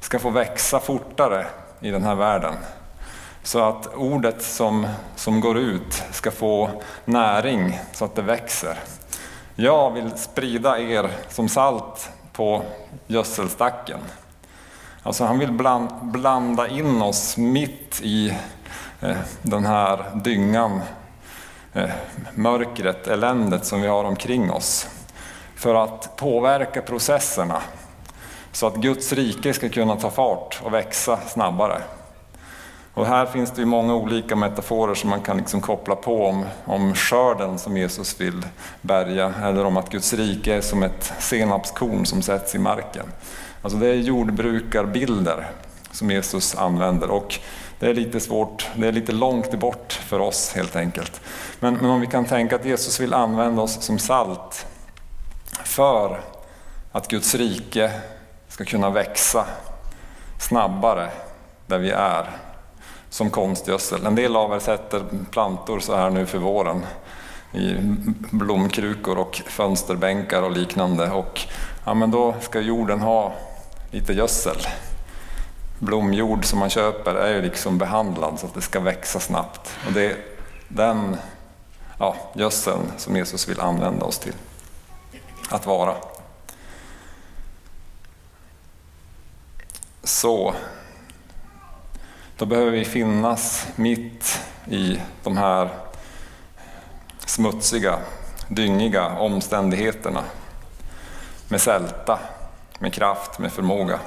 ska 0.00 0.18
få 0.18 0.30
växa 0.30 0.80
fortare 0.80 1.46
i 1.80 1.90
den 1.90 2.02
här 2.02 2.14
världen. 2.14 2.54
Så 3.42 3.58
att 3.58 3.94
ordet 3.94 4.42
som, 4.42 4.86
som 5.16 5.40
går 5.40 5.58
ut 5.58 6.02
ska 6.10 6.30
få 6.30 6.70
näring 7.04 7.80
så 7.92 8.04
att 8.04 8.14
det 8.14 8.22
växer. 8.22 8.78
Jag 9.54 9.90
vill 9.90 10.10
sprida 10.16 10.78
er 10.78 11.10
som 11.28 11.48
salt 11.48 12.10
på 12.32 12.62
gödselstacken. 13.06 14.00
Alltså 15.06 15.24
han 15.24 15.38
vill 15.38 15.52
bland, 15.52 15.88
blanda 16.02 16.68
in 16.68 17.02
oss 17.02 17.36
mitt 17.36 18.00
i 18.02 18.34
eh, 19.00 19.16
den 19.42 19.66
här 19.66 20.04
dyngan, 20.14 20.80
eh, 21.72 21.90
mörkret, 22.34 23.06
eländet 23.06 23.66
som 23.66 23.80
vi 23.82 23.88
har 23.88 24.04
omkring 24.04 24.50
oss. 24.50 24.88
För 25.56 25.74
att 25.74 26.16
påverka 26.16 26.82
processerna 26.82 27.62
så 28.52 28.66
att 28.66 28.76
Guds 28.76 29.12
rike 29.12 29.54
ska 29.54 29.68
kunna 29.68 29.96
ta 29.96 30.10
fart 30.10 30.60
och 30.64 30.74
växa 30.74 31.16
snabbare. 31.16 31.82
Och 32.94 33.06
här 33.06 33.26
finns 33.26 33.50
det 33.50 33.60
ju 33.60 33.66
många 33.66 33.94
olika 33.94 34.36
metaforer 34.36 34.94
som 34.94 35.10
man 35.10 35.20
kan 35.20 35.36
liksom 35.36 35.60
koppla 35.60 35.96
på 35.96 36.26
om, 36.26 36.46
om 36.64 36.94
skörden 36.94 37.58
som 37.58 37.76
Jesus 37.76 38.20
vill 38.20 38.46
bärga 38.80 39.34
eller 39.42 39.64
om 39.64 39.76
att 39.76 39.90
Guds 39.90 40.12
rike 40.12 40.54
är 40.54 40.60
som 40.60 40.82
ett 40.82 41.12
senapskorn 41.18 42.06
som 42.06 42.22
sätts 42.22 42.54
i 42.54 42.58
marken. 42.58 43.06
Alltså 43.62 43.78
det 43.78 43.88
är 43.88 43.94
jordbrukarbilder 43.94 45.50
som 45.90 46.10
Jesus 46.10 46.54
använder 46.54 47.10
och 47.10 47.38
det 47.78 47.86
är 47.86 47.94
lite 47.94 48.20
svårt, 48.20 48.68
det 48.74 48.88
är 48.88 48.92
lite 48.92 49.12
långt 49.12 49.58
bort 49.58 49.92
för 49.92 50.20
oss 50.20 50.52
helt 50.54 50.76
enkelt. 50.76 51.20
Men, 51.60 51.74
men 51.74 51.90
om 51.90 52.00
vi 52.00 52.06
kan 52.06 52.24
tänka 52.24 52.56
att 52.56 52.64
Jesus 52.64 53.00
vill 53.00 53.14
använda 53.14 53.62
oss 53.62 53.82
som 53.82 53.98
salt 53.98 54.66
för 55.64 56.20
att 56.92 57.08
Guds 57.08 57.34
rike 57.34 57.90
ska 58.48 58.64
kunna 58.64 58.90
växa 58.90 59.46
snabbare 60.40 61.10
där 61.66 61.78
vi 61.78 61.90
är 61.90 62.30
som 63.14 63.30
konstgödsel. 63.30 64.06
En 64.06 64.14
del 64.14 64.36
av 64.36 64.52
er 64.52 64.58
sätter 64.58 65.04
plantor 65.30 65.80
så 65.80 65.96
här 65.96 66.10
nu 66.10 66.26
för 66.26 66.38
våren 66.38 66.86
i 67.52 67.74
blomkrukor 68.30 69.18
och 69.18 69.42
fönsterbänkar 69.46 70.42
och 70.42 70.50
liknande. 70.50 71.10
Och 71.10 71.40
ja, 71.84 71.94
men 71.94 72.10
då 72.10 72.34
ska 72.40 72.60
jorden 72.60 73.00
ha 73.00 73.32
lite 73.90 74.12
gödsel. 74.12 74.56
Blomjord 75.78 76.44
som 76.44 76.58
man 76.58 76.70
köper 76.70 77.14
är 77.14 77.34
ju 77.34 77.42
liksom 77.42 77.78
behandlad 77.78 78.38
så 78.38 78.46
att 78.46 78.54
det 78.54 78.60
ska 78.60 78.80
växa 78.80 79.20
snabbt. 79.20 79.70
Och 79.86 79.92
det 79.92 80.06
är 80.06 80.16
den 80.68 81.16
ja, 81.98 82.16
gödseln 82.32 82.92
som 82.96 83.16
Jesus 83.16 83.48
vill 83.48 83.60
använda 83.60 84.06
oss 84.06 84.18
till 84.18 84.34
att 85.50 85.66
vara. 85.66 85.94
Så 90.02 90.54
då 92.38 92.46
behöver 92.46 92.70
vi 92.70 92.84
finnas 92.84 93.66
mitt 93.76 94.40
i 94.70 95.00
de 95.22 95.36
här 95.36 95.68
smutsiga, 97.26 97.98
dyngiga 98.48 99.18
omständigheterna. 99.18 100.20
Med 101.48 101.60
sälta, 101.60 102.18
med 102.78 102.92
kraft, 102.92 103.38
med 103.38 103.52
förmåga. 103.52 103.98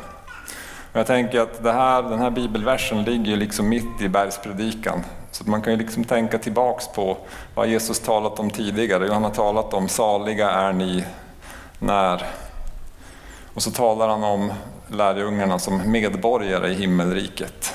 Och 0.92 1.00
jag 1.00 1.08
tänker 1.08 1.40
att 1.40 1.64
det 1.64 1.72
här, 1.72 2.04
den 2.04 2.20
här 2.20 2.30
bibelversen 2.30 3.04
ligger 3.04 3.38
liksom 3.38 3.70
mitt 3.70 4.02
i 4.02 4.10
bergspredikan. 4.10 5.04
Så 5.32 5.50
man 5.50 5.62
kan 5.62 5.74
ju 5.74 5.80
liksom 5.80 6.04
tänka 6.04 6.38
tillbaks 6.38 6.88
på 6.88 7.18
vad 7.56 7.68
Jesus 7.68 8.00
talat 8.00 8.40
om 8.40 8.50
tidigare. 8.50 9.14
Han 9.14 9.24
har 9.24 9.32
talat 9.32 9.74
om 9.74 9.90
saliga 9.90 10.50
är 10.50 10.74
ni 10.74 11.04
när... 11.80 12.24
Och 13.54 13.64
så 13.64 13.72
talar 13.72 14.08
han 14.08 14.24
om 14.24 14.54
lärjungarna 14.88 15.60
som 15.60 15.92
medborgare 15.92 16.70
i 16.70 16.74
himmelriket. 16.74 17.74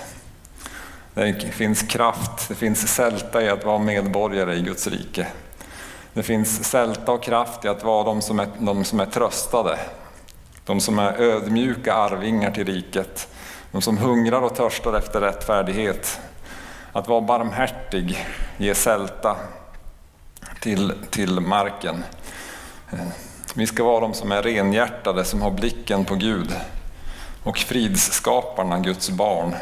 Det 1.14 1.54
finns 1.54 1.83
kraft, 1.83 2.49
det 2.49 2.54
finns 2.54 2.95
sälta 2.95 3.42
i 3.42 3.49
att 3.49 3.64
vara 3.64 3.78
medborgare 3.78 4.54
i 4.54 4.62
Guds 4.62 4.87
rike. 4.87 5.26
Det 6.14 6.23
finns 6.23 6.64
sälta 6.64 7.12
och 7.12 7.23
kraft 7.23 7.64
i 7.64 7.69
att 7.69 7.85
vara 7.85 8.04
de 8.04 8.23
som 8.23 8.40
är, 8.40 8.49
de 8.59 8.85
som 8.85 9.00
är 9.00 9.07
tröstade. 9.07 9.78
De 10.64 10.81
som 10.81 10.99
är 10.99 11.21
ödmjuka 11.21 11.95
arvingar 11.95 12.50
till 12.50 12.66
riket. 12.66 13.28
De 13.73 13.83
som 13.83 13.99
hungrar 13.99 14.40
och 14.40 14.57
törstar 14.57 14.92
efter 14.92 15.21
rättfärdighet. 15.21 16.21
Att 16.92 17.09
vara 17.09 17.21
barmhärtig, 17.21 18.26
ge 18.57 18.75
sälta 18.75 19.37
till, 20.61 20.92
till 21.11 21.40
marken. 21.40 22.04
Vi 23.54 23.66
ska 23.66 23.85
vara 23.85 24.00
de 24.00 24.14
som 24.14 24.33
är 24.33 24.42
renhjärtade, 24.42 25.25
som 25.25 25.42
har 25.42 25.50
blicken 25.50 26.04
på 26.04 26.14
Gud. 26.14 26.54
Och 27.42 27.59
fridsskaparna, 27.59 28.78
Guds 28.78 29.11
barn, 29.11 29.54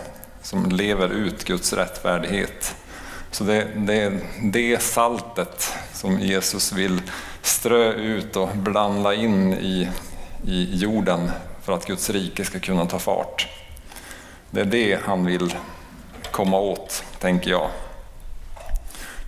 som 0.42 0.66
lever 0.70 1.08
ut 1.08 1.44
Guds 1.44 1.72
rättfärdighet. 1.72 2.74
Så 3.30 3.44
det, 3.44 3.68
det 3.76 4.00
är 4.00 4.20
det 4.42 4.82
saltet 4.82 5.72
som 5.92 6.20
Jesus 6.20 6.72
vill 6.72 7.02
strö 7.42 7.92
ut 7.92 8.36
och 8.36 8.48
blanda 8.54 9.14
in 9.14 9.52
i, 9.52 9.88
i 10.46 10.76
jorden 10.76 11.30
för 11.62 11.72
att 11.72 11.86
Guds 11.86 12.10
rike 12.10 12.44
ska 12.44 12.60
kunna 12.60 12.86
ta 12.86 12.98
fart. 12.98 13.48
Det 14.50 14.60
är 14.60 14.64
det 14.64 15.00
han 15.04 15.26
vill 15.26 15.54
komma 16.30 16.58
åt, 16.58 17.04
tänker 17.20 17.50
jag. 17.50 17.70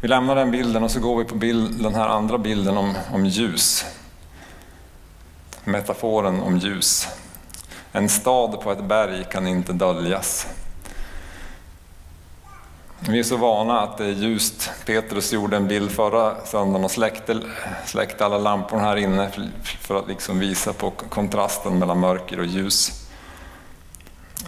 Vi 0.01 0.09
lämnar 0.09 0.37
den 0.37 0.51
bilden 0.51 0.83
och 0.83 0.91
så 0.91 1.01
går 1.01 1.19
vi 1.19 1.25
på 1.25 1.35
bild, 1.35 1.83
den 1.83 1.95
här 1.95 2.09
andra 2.09 2.39
bilden 2.39 2.77
om, 2.77 2.95
om 3.13 3.27
ljus. 3.27 3.85
Metaforen 5.65 6.41
om 6.41 6.59
ljus. 6.59 7.09
En 7.93 8.09
stad 8.09 8.61
på 8.61 8.73
ett 8.73 8.85
berg 8.85 9.25
kan 9.33 9.47
inte 9.47 9.73
döljas. 9.73 10.47
Vi 13.09 13.19
är 13.19 13.23
så 13.23 13.37
vana 13.37 13.81
att 13.81 13.99
det 13.99 14.05
är 14.05 14.13
ljust. 14.13 14.71
Petrus 14.87 15.33
gjorde 15.33 15.57
en 15.57 15.69
bild 15.69 15.91
förra 15.91 16.45
söndagen 16.45 16.85
och 16.85 16.91
släckte, 16.91 17.41
släckte 17.85 18.25
alla 18.25 18.39
lamporna 18.39 18.83
här 18.83 18.97
inne 18.97 19.31
för 19.81 19.99
att 19.99 20.09
liksom 20.09 20.39
visa 20.39 20.73
på 20.73 20.91
kontrasten 20.91 21.79
mellan 21.79 22.01
mörker 22.01 22.41
och 22.41 22.47
ljus. 22.47 23.09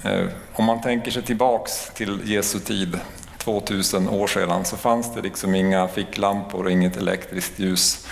Eh, 0.03 0.27
om 0.53 0.65
man 0.65 0.81
tänker 0.81 1.11
sig 1.11 1.23
tillbaks 1.23 1.91
till 1.95 2.21
Jesu 2.25 2.59
tid, 2.59 3.01
2000 3.39 4.09
år 4.09 4.27
sedan, 4.27 4.65
så 4.65 4.77
fanns 4.77 5.15
det 5.15 5.21
liksom 5.21 5.55
inga 5.55 5.89
ficklampor 5.89 6.65
och 6.65 6.71
inget 6.71 6.97
elektriskt 6.97 7.59
ljus. 7.59 8.07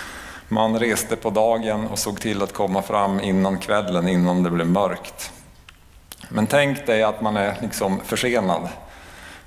Man 0.47 0.79
reste 0.79 1.15
på 1.15 1.29
dagen 1.29 1.87
och 1.87 1.99
såg 1.99 2.19
till 2.19 2.41
att 2.41 2.53
komma 2.53 2.81
fram 2.81 3.19
innan 3.19 3.57
kvällen, 3.57 4.07
innan 4.07 4.43
det 4.43 4.49
blev 4.49 4.67
mörkt. 4.67 5.31
Men 6.29 6.47
tänk 6.47 6.85
dig 6.85 7.03
att 7.03 7.21
man 7.21 7.37
är 7.37 7.57
liksom 7.61 7.99
försenad 8.05 8.69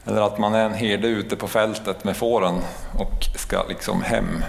eller 0.07 0.23
att 0.23 0.39
man 0.39 0.55
är 0.55 0.65
en 0.65 0.75
herde 0.75 1.09
ute 1.09 1.37
på 1.37 1.49
fältet 1.49 2.05
med 2.05 2.17
fåren 2.17 2.61
och 2.99 3.27
ska 3.37 3.63
liksom 3.69 4.03
hem. 4.03 4.45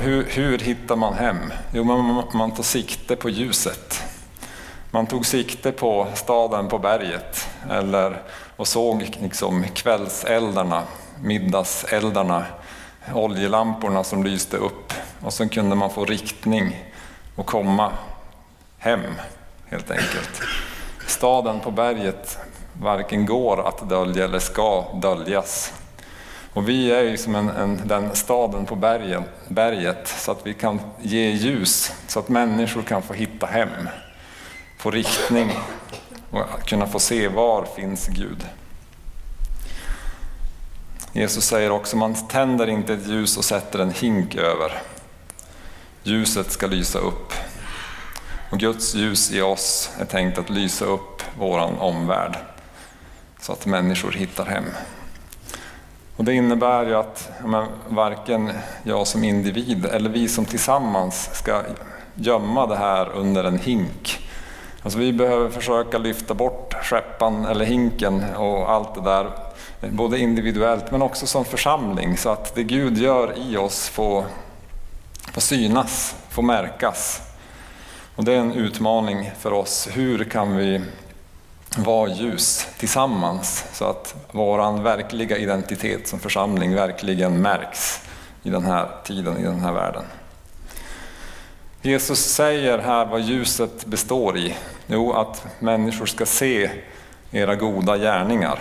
Hur, 0.00 0.24
hur 0.28 0.58
hittar 0.58 0.96
man 0.96 1.14
hem? 1.14 1.52
Jo, 1.72 1.84
man, 1.84 2.24
man 2.34 2.50
tar 2.50 2.62
sikte 2.62 3.16
på 3.16 3.30
ljuset. 3.30 4.02
Man 4.90 5.06
tog 5.06 5.26
sikte 5.26 5.72
på 5.72 6.06
staden 6.14 6.68
på 6.68 6.78
berget 6.78 7.48
eller, 7.70 8.22
och 8.56 8.68
såg 8.68 9.16
liksom 9.20 9.64
kvällseldarna, 9.74 10.82
middagseldarna, 11.22 12.44
oljelamporna 13.14 14.04
som 14.04 14.24
lyste 14.24 14.56
upp. 14.56 14.92
Och 15.20 15.32
så 15.32 15.48
kunde 15.48 15.76
man 15.76 15.90
få 15.90 16.04
riktning 16.04 16.84
och 17.36 17.46
komma 17.46 17.92
hem, 18.78 19.00
helt 19.66 19.90
enkelt. 19.90 20.42
Staden 21.06 21.60
på 21.60 21.70
berget 21.70 22.38
varken 22.80 23.26
går 23.26 23.68
att 23.68 23.88
dölja 23.88 24.24
eller 24.24 24.38
ska 24.38 24.84
döljas. 24.94 25.72
Och 26.52 26.68
vi 26.68 26.92
är 26.92 27.02
ju 27.02 27.16
som 27.16 27.34
en, 27.34 27.48
en, 27.48 27.80
den 27.84 28.16
staden 28.16 28.66
på 28.66 28.76
bergen, 28.76 29.24
berget 29.48 30.08
så 30.08 30.32
att 30.32 30.46
vi 30.46 30.54
kan 30.54 30.80
ge 31.00 31.30
ljus 31.30 31.92
så 32.06 32.18
att 32.18 32.28
människor 32.28 32.82
kan 32.82 33.02
få 33.02 33.14
hitta 33.14 33.46
hem, 33.46 33.88
få 34.78 34.90
riktning 34.90 35.50
och 36.30 36.62
kunna 36.64 36.86
få 36.86 36.98
se 36.98 37.28
var 37.28 37.64
finns 37.76 38.06
Gud. 38.06 38.46
Jesus 41.12 41.44
säger 41.44 41.70
också, 41.70 41.96
man 41.96 42.28
tänder 42.28 42.68
inte 42.68 42.94
ett 42.94 43.06
ljus 43.06 43.36
och 43.36 43.44
sätter 43.44 43.78
en 43.78 43.90
hink 43.92 44.34
över. 44.34 44.82
Ljuset 46.02 46.50
ska 46.50 46.66
lysa 46.66 46.98
upp. 46.98 47.32
Och 48.50 48.58
Guds 48.58 48.94
ljus 48.94 49.32
i 49.32 49.40
oss 49.40 49.90
är 49.98 50.04
tänkt 50.04 50.38
att 50.38 50.50
lysa 50.50 50.84
upp 50.84 51.22
våran 51.38 51.78
omvärld 51.78 52.38
så 53.40 53.52
att 53.52 53.66
människor 53.66 54.12
hittar 54.12 54.46
hem. 54.46 54.64
Och 56.16 56.24
det 56.24 56.34
innebär 56.34 56.86
ju 56.86 56.94
att 56.94 57.30
men, 57.44 57.66
varken 57.88 58.52
jag 58.82 59.06
som 59.06 59.24
individ 59.24 59.86
eller 59.86 60.10
vi 60.10 60.28
som 60.28 60.44
tillsammans 60.44 61.30
ska 61.32 61.62
gömma 62.14 62.66
det 62.66 62.76
här 62.76 63.08
under 63.12 63.44
en 63.44 63.58
hink. 63.58 64.28
Alltså 64.82 64.98
vi 64.98 65.12
behöver 65.12 65.48
försöka 65.50 65.98
lyfta 65.98 66.34
bort 66.34 66.74
skeppan 66.82 67.44
eller 67.44 67.64
hinken 67.64 68.24
och 68.36 68.70
allt 68.70 68.94
det 68.94 69.00
där, 69.00 69.30
både 69.90 70.18
individuellt 70.18 70.90
men 70.90 71.02
också 71.02 71.26
som 71.26 71.44
församling, 71.44 72.16
så 72.16 72.28
att 72.28 72.54
det 72.54 72.62
Gud 72.62 72.98
gör 72.98 73.34
i 73.38 73.56
oss 73.56 73.88
får, 73.88 74.24
får 75.32 75.40
synas, 75.40 76.16
får 76.30 76.42
märkas. 76.42 77.20
Och 78.16 78.24
det 78.24 78.32
är 78.32 78.38
en 78.38 78.52
utmaning 78.52 79.30
för 79.38 79.52
oss. 79.52 79.88
Hur 79.92 80.24
kan 80.24 80.56
vi 80.56 80.80
vara 81.76 82.10
ljus 82.10 82.66
tillsammans 82.78 83.64
så 83.72 83.84
att 83.84 84.14
våran 84.32 84.82
verkliga 84.82 85.36
identitet 85.36 86.08
som 86.08 86.18
församling 86.18 86.74
verkligen 86.74 87.42
märks 87.42 88.00
i 88.42 88.50
den 88.50 88.64
här 88.64 88.88
tiden, 89.04 89.38
i 89.38 89.42
den 89.42 89.60
här 89.60 89.72
världen? 89.72 90.04
Jesus 91.82 92.18
säger 92.18 92.78
här 92.78 93.06
vad 93.06 93.20
ljuset 93.20 93.86
består 93.86 94.38
i. 94.38 94.56
Jo, 94.86 95.12
att 95.12 95.46
människor 95.58 96.06
ska 96.06 96.26
se 96.26 96.70
era 97.30 97.54
goda 97.54 97.98
gärningar. 97.98 98.58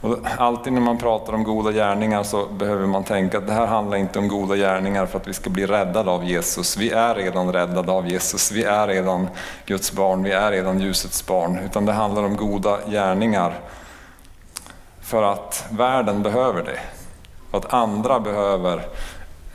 Och 0.00 0.18
alltid 0.38 0.72
när 0.72 0.80
man 0.80 0.98
pratar 0.98 1.32
om 1.32 1.44
goda 1.44 1.72
gärningar 1.72 2.22
så 2.22 2.46
behöver 2.46 2.86
man 2.86 3.04
tänka 3.04 3.38
att 3.38 3.46
det 3.46 3.52
här 3.52 3.66
handlar 3.66 3.96
inte 3.96 4.18
om 4.18 4.28
goda 4.28 4.56
gärningar 4.56 5.06
för 5.06 5.18
att 5.18 5.28
vi 5.28 5.32
ska 5.32 5.50
bli 5.50 5.66
räddade 5.66 6.10
av 6.10 6.24
Jesus. 6.24 6.76
Vi 6.76 6.90
är 6.90 7.14
redan 7.14 7.52
räddade 7.52 7.92
av 7.92 8.08
Jesus, 8.08 8.52
vi 8.52 8.64
är 8.64 8.86
redan 8.86 9.28
Guds 9.66 9.92
barn, 9.92 10.22
vi 10.22 10.32
är 10.32 10.50
redan 10.50 10.80
ljusets 10.80 11.26
barn. 11.26 11.58
Utan 11.64 11.86
det 11.86 11.92
handlar 11.92 12.22
om 12.22 12.36
goda 12.36 12.78
gärningar 12.86 13.54
för 15.00 15.22
att 15.22 15.66
världen 15.70 16.22
behöver 16.22 16.62
det. 16.62 16.80
För 17.50 17.58
att 17.58 17.72
andra 17.72 18.20
behöver 18.20 18.76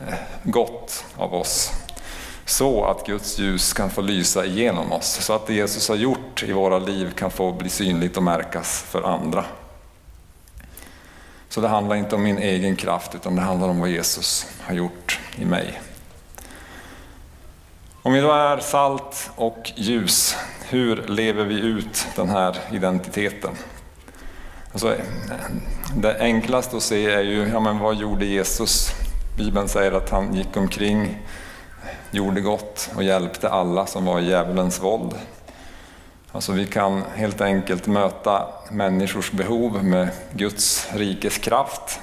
eh, 0.08 0.14
gott 0.42 1.04
av 1.16 1.34
oss. 1.34 1.72
Så 2.44 2.84
att 2.84 3.06
Guds 3.06 3.38
ljus 3.38 3.72
kan 3.72 3.90
få 3.90 4.00
lysa 4.00 4.44
igenom 4.44 4.92
oss. 4.92 5.06
Så 5.06 5.32
att 5.32 5.46
det 5.46 5.54
Jesus 5.54 5.88
har 5.88 5.96
gjort 5.96 6.42
i 6.42 6.52
våra 6.52 6.78
liv 6.78 7.12
kan 7.14 7.30
få 7.30 7.52
bli 7.52 7.68
synligt 7.68 8.16
och 8.16 8.22
märkas 8.22 8.82
för 8.88 9.02
andra. 9.02 9.44
Så 11.52 11.60
det 11.60 11.68
handlar 11.68 11.96
inte 11.96 12.14
om 12.14 12.22
min 12.22 12.38
egen 12.38 12.76
kraft 12.76 13.14
utan 13.14 13.36
det 13.36 13.42
handlar 13.42 13.68
om 13.68 13.80
vad 13.80 13.88
Jesus 13.88 14.46
har 14.60 14.74
gjort 14.74 15.20
i 15.36 15.44
mig. 15.44 15.80
Om 18.02 18.12
vi 18.12 18.20
då 18.20 18.32
är 18.32 18.58
salt 18.58 19.30
och 19.36 19.72
ljus, 19.76 20.36
hur 20.68 20.96
lever 20.96 21.44
vi 21.44 21.60
ut 21.60 22.06
den 22.16 22.28
här 22.28 22.56
identiteten? 22.70 23.50
Alltså, 24.72 24.96
det 25.96 26.20
enklaste 26.20 26.76
att 26.76 26.82
se 26.82 27.10
är 27.10 27.22
ju, 27.22 27.48
ja 27.48 27.60
men 27.60 27.78
vad 27.78 27.96
gjorde 27.96 28.24
Jesus? 28.24 28.90
Bibeln 29.38 29.68
säger 29.68 29.92
att 29.92 30.10
han 30.10 30.34
gick 30.34 30.56
omkring, 30.56 31.22
gjorde 32.10 32.40
gott 32.40 32.90
och 32.96 33.04
hjälpte 33.04 33.48
alla 33.48 33.86
som 33.86 34.04
var 34.04 34.20
i 34.20 34.28
djävulens 34.28 34.82
våld. 34.82 35.14
Alltså 36.34 36.52
vi 36.52 36.66
kan 36.66 37.02
helt 37.14 37.40
enkelt 37.40 37.86
möta 37.86 38.46
människors 38.70 39.30
behov 39.30 39.84
med 39.84 40.08
Guds 40.32 40.88
rikes 40.94 41.38
kraft 41.38 42.00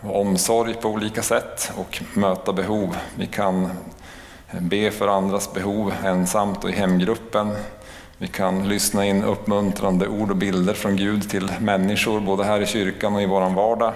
och 0.00 0.20
omsorg 0.20 0.74
på 0.74 0.88
olika 0.88 1.22
sätt 1.22 1.72
och 1.76 2.02
möta 2.14 2.52
behov. 2.52 2.96
Vi 3.16 3.26
kan 3.26 3.70
be 4.58 4.90
för 4.90 5.08
andras 5.08 5.52
behov 5.52 5.94
ensamt 6.04 6.64
och 6.64 6.70
i 6.70 6.72
hemgruppen. 6.72 7.52
Vi 8.18 8.26
kan 8.26 8.68
lyssna 8.68 9.06
in 9.06 9.24
uppmuntrande 9.24 10.08
ord 10.08 10.30
och 10.30 10.36
bilder 10.36 10.74
från 10.74 10.96
Gud 10.96 11.30
till 11.30 11.52
människor, 11.60 12.20
både 12.20 12.44
här 12.44 12.60
i 12.60 12.66
kyrkan 12.66 13.14
och 13.14 13.22
i 13.22 13.26
vår 13.26 13.50
vardag. 13.50 13.92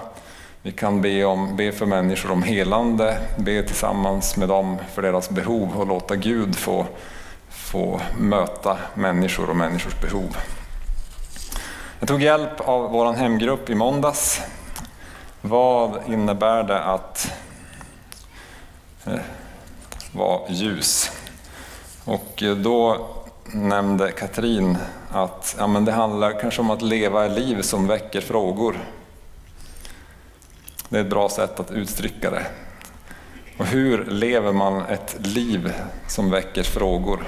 Vi 0.61 0.71
kan 0.71 1.01
be, 1.01 1.25
om, 1.25 1.55
be 1.55 1.71
för 1.71 1.85
människor 1.85 2.31
om 2.31 2.43
helande, 2.43 3.17
be 3.37 3.63
tillsammans 3.63 4.37
med 4.37 4.47
dem 4.47 4.77
för 4.93 5.01
deras 5.01 5.29
behov 5.29 5.77
och 5.77 5.87
låta 5.87 6.15
Gud 6.15 6.55
få 6.55 6.85
få 7.67 8.01
möta 8.17 8.77
människor 8.93 9.49
och 9.49 9.55
människors 9.55 10.01
behov. 10.01 10.37
Jag 11.99 12.07
tog 12.07 12.21
hjälp 12.21 12.59
av 12.59 12.91
vår 12.91 13.13
hemgrupp 13.13 13.69
i 13.69 13.75
måndags. 13.75 14.41
Vad 15.41 15.99
innebär 16.07 16.63
det 16.63 16.83
att 16.83 17.31
eh, 19.05 19.19
vara 20.11 20.49
ljus? 20.49 21.11
Och 22.05 22.43
eh, 22.43 22.55
då 22.55 23.07
nämnde 23.53 24.11
Katrin 24.11 24.77
att 25.11 25.55
ja, 25.59 25.67
men 25.67 25.85
det 25.85 25.91
handlar 25.91 26.39
kanske 26.41 26.61
om 26.61 26.69
att 26.69 26.81
leva 26.81 27.25
ett 27.25 27.39
liv 27.39 27.61
som 27.61 27.87
väcker 27.87 28.21
frågor. 28.21 28.79
Det 30.89 30.97
är 30.97 31.01
ett 31.01 31.09
bra 31.09 31.29
sätt 31.29 31.59
att 31.59 31.71
uttrycka 31.71 32.31
det. 32.31 32.45
Och 33.57 33.65
hur 33.65 34.05
lever 34.05 34.51
man 34.51 34.81
ett 34.85 35.15
liv 35.19 35.73
som 36.07 36.29
väcker 36.29 36.63
frågor? 36.63 37.27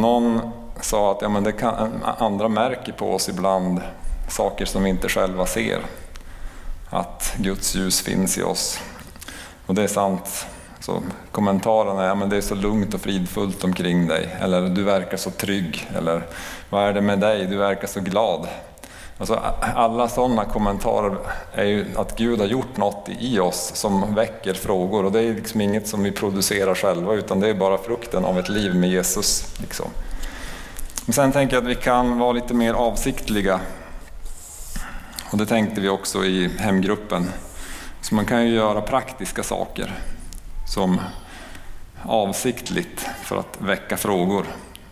Någon 0.00 0.40
sa 0.80 1.12
att 1.12 1.22
ja, 1.22 1.28
men 1.28 1.44
det 1.44 1.52
kan, 1.52 2.02
andra 2.04 2.48
märker 2.48 2.92
på 2.92 3.14
oss 3.14 3.28
ibland 3.28 3.80
saker 4.28 4.64
som 4.64 4.82
vi 4.82 4.90
inte 4.90 5.08
själva 5.08 5.46
ser. 5.46 5.78
Att 6.90 7.34
Guds 7.38 7.74
ljus 7.74 8.00
finns 8.00 8.38
i 8.38 8.42
oss. 8.42 8.80
Och 9.66 9.74
det 9.74 9.82
är 9.82 9.88
sant. 9.88 10.46
Så 10.80 11.02
kommentaren 11.32 11.98
är 11.98 12.04
ja, 12.04 12.14
men 12.14 12.28
det 12.28 12.36
är 12.36 12.40
så 12.40 12.54
lugnt 12.54 12.94
och 12.94 13.00
fridfullt 13.00 13.64
omkring 13.64 14.06
dig. 14.06 14.36
Eller 14.40 14.68
du 14.68 14.82
verkar 14.82 15.16
så 15.16 15.30
trygg. 15.30 15.88
Eller 15.96 16.22
vad 16.70 16.84
är 16.84 16.92
det 16.92 17.00
med 17.00 17.18
dig? 17.18 17.46
Du 17.46 17.56
verkar 17.56 17.88
så 17.88 18.00
glad. 18.00 18.48
Alltså, 19.18 19.34
alla 19.60 20.08
sådana 20.08 20.44
kommentarer 20.44 21.16
är 21.52 21.64
ju 21.64 21.86
att 21.96 22.16
Gud 22.16 22.40
har 22.40 22.46
gjort 22.46 22.76
något 22.76 23.08
i 23.20 23.38
oss 23.38 23.70
som 23.74 24.14
väcker 24.14 24.54
frågor 24.54 25.04
och 25.04 25.12
det 25.12 25.20
är 25.20 25.34
liksom 25.34 25.60
inget 25.60 25.88
som 25.88 26.02
vi 26.02 26.12
producerar 26.12 26.74
själva 26.74 27.14
utan 27.14 27.40
det 27.40 27.48
är 27.48 27.54
bara 27.54 27.78
frukten 27.78 28.24
av 28.24 28.38
ett 28.38 28.48
liv 28.48 28.74
med 28.74 28.90
Jesus. 28.90 29.54
Liksom. 29.60 29.86
Men 31.06 31.12
sen 31.12 31.32
tänker 31.32 31.56
jag 31.56 31.62
att 31.62 31.70
vi 31.70 31.74
kan 31.74 32.18
vara 32.18 32.32
lite 32.32 32.54
mer 32.54 32.74
avsiktliga. 32.74 33.60
Och 35.32 35.38
det 35.38 35.46
tänkte 35.46 35.80
vi 35.80 35.88
också 35.88 36.24
i 36.24 36.50
hemgruppen. 36.58 37.30
Så 38.00 38.14
man 38.14 38.24
kan 38.24 38.46
ju 38.46 38.54
göra 38.54 38.80
praktiska 38.80 39.42
saker 39.42 39.94
som 40.74 41.00
avsiktligt 42.02 43.06
för 43.22 43.36
att 43.36 43.58
väcka 43.58 43.96
frågor. 43.96 44.46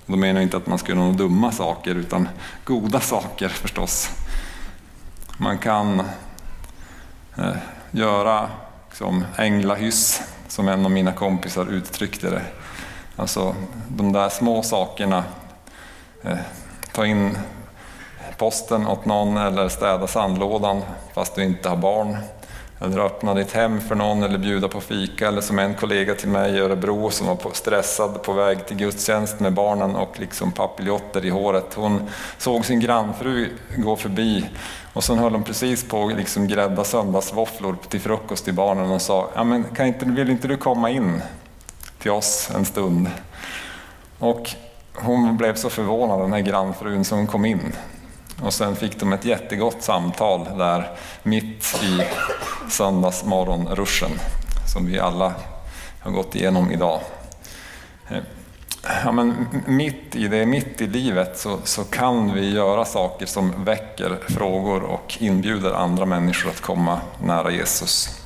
Då 0.06 0.16
menar 0.16 0.40
jag 0.40 0.42
inte 0.42 0.56
att 0.56 0.66
man 0.66 0.78
ska 0.78 0.92
göra 0.92 1.00
några 1.00 1.16
dumma 1.16 1.52
saker 1.52 1.94
utan 1.94 2.28
goda 2.64 3.00
saker 3.00 3.48
förstås. 3.48 4.10
Man 5.38 5.58
kan 5.58 6.00
eh, 7.36 7.56
göra 7.90 8.50
liksom, 8.88 9.24
änglahyss 9.36 10.22
som 10.48 10.68
en 10.68 10.84
av 10.84 10.90
mina 10.90 11.12
kompisar 11.12 11.66
uttryckte 11.66 12.30
det. 12.30 12.42
Alltså 13.16 13.54
de 13.88 14.12
där 14.12 14.28
små 14.28 14.62
sakerna. 14.62 15.24
Eh, 16.22 16.38
ta 16.92 17.06
in 17.06 17.38
posten 18.38 18.86
åt 18.86 19.04
någon 19.04 19.36
eller 19.36 19.68
städa 19.68 20.06
sandlådan 20.06 20.82
fast 21.14 21.34
du 21.34 21.44
inte 21.44 21.68
har 21.68 21.76
barn. 21.76 22.16
Eller 22.80 22.98
öppna 22.98 23.34
ditt 23.34 23.52
hem 23.52 23.80
för 23.80 23.94
någon 23.94 24.22
eller 24.22 24.38
bjuda 24.38 24.68
på 24.68 24.80
fika. 24.80 25.28
Eller 25.28 25.40
som 25.40 25.58
en 25.58 25.74
kollega 25.74 26.14
till 26.14 26.28
mig 26.28 26.54
i 26.54 26.58
Örebro 26.58 27.10
som 27.10 27.26
var 27.26 27.52
stressad 27.52 28.22
på 28.22 28.32
väg 28.32 28.66
till 28.66 28.76
gudstjänst 28.76 29.40
med 29.40 29.52
barnen 29.52 29.96
och 29.96 30.20
liksom 30.20 30.52
papiljotter 30.52 31.24
i 31.24 31.30
håret. 31.30 31.74
Hon 31.74 32.10
såg 32.38 32.64
sin 32.64 32.80
grannfru 32.80 33.48
gå 33.76 33.96
förbi 33.96 34.46
och 34.92 35.04
sen 35.04 35.18
höll 35.18 35.32
hon 35.32 35.44
precis 35.44 35.88
på 35.88 36.06
att 36.06 36.16
liksom 36.16 36.48
grädda 36.48 36.84
söndagsvåfflor 36.84 37.76
till 37.88 38.00
frukost 38.00 38.44
till 38.44 38.54
barnen 38.54 38.90
och 38.90 39.02
sa 39.02 39.30
ja, 39.34 39.44
men 39.44 39.64
kan 39.64 39.86
inte, 39.86 40.04
vill 40.04 40.30
inte 40.30 40.48
du 40.48 40.56
komma 40.56 40.90
in 40.90 41.22
till 41.98 42.10
oss 42.10 42.50
en 42.54 42.64
stund? 42.64 43.10
Och 44.18 44.50
hon 44.94 45.36
blev 45.36 45.54
så 45.54 45.70
förvånad 45.70 46.20
den 46.20 46.32
här 46.32 46.40
grannfrun 46.40 47.04
så 47.04 47.14
hon 47.14 47.26
kom 47.26 47.44
in. 47.44 47.72
Och 48.42 48.54
sen 48.54 48.76
fick 48.76 49.00
de 49.00 49.12
ett 49.12 49.24
jättegott 49.24 49.82
samtal 49.82 50.48
där 50.58 50.90
mitt 51.22 51.82
i 51.82 52.02
söndagsmorgonruschen 52.70 54.10
som 54.72 54.86
vi 54.86 54.98
alla 54.98 55.34
har 56.00 56.10
gått 56.10 56.34
igenom 56.34 56.70
idag. 56.70 57.00
Eh, 58.08 58.18
ja, 59.04 59.12
men 59.12 59.46
mitt 59.66 60.16
i 60.16 60.28
det, 60.28 60.46
mitt 60.46 60.80
i 60.80 60.86
livet 60.86 61.38
så, 61.38 61.58
så 61.64 61.84
kan 61.84 62.34
vi 62.34 62.50
göra 62.50 62.84
saker 62.84 63.26
som 63.26 63.64
väcker 63.64 64.18
frågor 64.28 64.82
och 64.82 65.16
inbjuder 65.20 65.72
andra 65.72 66.06
människor 66.06 66.50
att 66.50 66.60
komma 66.60 67.00
nära 67.22 67.50
Jesus. 67.50 68.20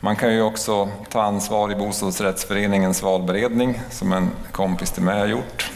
Man 0.00 0.16
kan 0.16 0.32
ju 0.32 0.42
också 0.42 0.88
ta 1.10 1.22
ansvar 1.22 1.72
i 1.72 1.74
bostadsrättsföreningens 1.74 3.02
valberedning 3.02 3.80
som 3.90 4.12
en 4.12 4.30
kompis 4.52 4.90
till 4.90 5.02
mig 5.02 5.18
har 5.18 5.26
gjort 5.26 5.70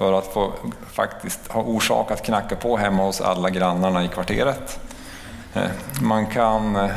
för 0.00 0.12
att 0.12 0.26
få 0.26 0.52
faktiskt 0.92 1.40
ha 1.48 1.62
orsak 1.62 2.10
att 2.10 2.22
knacka 2.22 2.56
på 2.56 2.76
hemma 2.76 3.02
hos 3.02 3.20
alla 3.20 3.50
grannarna 3.50 4.04
i 4.04 4.08
kvarteret. 4.08 4.80
Eh, 5.54 5.70
man 6.02 6.26
kan 6.26 6.76
eh, 6.76 6.90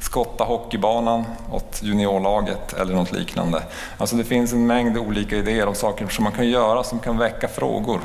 skotta 0.00 0.44
hockeybanan 0.44 1.24
åt 1.50 1.82
juniorlaget 1.82 2.72
eller 2.72 2.94
något 2.94 3.12
liknande. 3.12 3.62
Alltså 3.98 4.16
det 4.16 4.24
finns 4.24 4.52
en 4.52 4.66
mängd 4.66 4.98
olika 4.98 5.36
idéer 5.36 5.66
om 5.66 5.74
saker 5.74 6.08
som 6.08 6.24
man 6.24 6.32
kan 6.32 6.48
göra 6.48 6.84
som 6.84 6.98
kan 6.98 7.18
väcka 7.18 7.48
frågor 7.48 8.00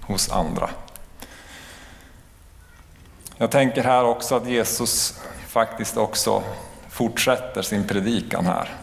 hos 0.00 0.30
andra. 0.30 0.70
Jag 3.36 3.50
tänker 3.50 3.84
här 3.84 4.04
också 4.04 4.34
att 4.34 4.46
Jesus 4.46 5.20
faktiskt 5.46 5.96
också 5.96 6.42
fortsätter 6.88 7.62
sin 7.62 7.84
predikan 7.84 8.46
här 8.46 8.74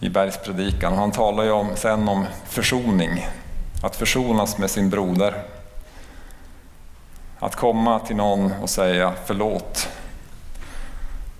i 0.00 0.08
bergspredikan. 0.08 0.94
Han 0.94 1.12
talar 1.12 1.44
ju 1.44 1.50
om, 1.50 1.68
sen 1.76 2.08
om 2.08 2.26
försoning, 2.48 3.26
att 3.82 3.96
försonas 3.96 4.58
med 4.58 4.70
sin 4.70 4.90
broder. 4.90 5.42
Att 7.38 7.56
komma 7.56 7.98
till 7.98 8.16
någon 8.16 8.52
och 8.52 8.70
säga 8.70 9.12
förlåt, 9.24 9.88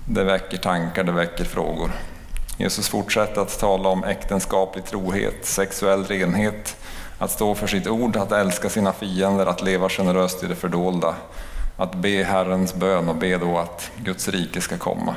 det 0.08 0.24
väcker 0.24 0.56
tankar, 0.56 1.04
det 1.04 1.12
väcker 1.12 1.44
frågor. 1.44 1.90
Jesus 2.56 2.88
fortsätter 2.88 3.40
att 3.40 3.58
tala 3.58 3.88
om 3.88 4.04
äktenskaplig 4.04 4.84
trohet, 4.84 5.46
sexuell 5.46 6.04
renhet, 6.04 6.76
att 7.18 7.30
stå 7.30 7.54
för 7.54 7.66
sitt 7.66 7.86
ord, 7.86 8.16
att 8.16 8.32
älska 8.32 8.68
sina 8.68 8.92
fiender, 8.92 9.46
att 9.46 9.62
leva 9.62 9.88
generöst 9.88 10.44
i 10.44 10.46
det 10.46 10.54
fördolda, 10.54 11.14
att 11.76 11.94
be 11.94 12.24
Herrens 12.24 12.74
bön 12.74 13.08
och 13.08 13.16
be 13.16 13.38
då 13.38 13.58
att 13.58 13.90
Guds 13.96 14.28
rike 14.28 14.60
ska 14.60 14.78
komma. 14.78 15.16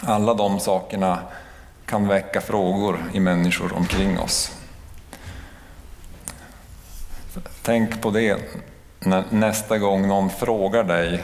Alla 0.00 0.34
de 0.34 0.60
sakerna 0.60 1.18
kan 1.86 2.08
väcka 2.08 2.40
frågor 2.40 3.04
i 3.12 3.20
människor 3.20 3.72
omkring 3.76 4.18
oss. 4.18 4.52
Tänk 7.62 8.02
på 8.02 8.10
det 8.10 8.38
nästa 9.30 9.78
gång 9.78 10.08
någon 10.08 10.30
frågar 10.30 10.84
dig 10.84 11.22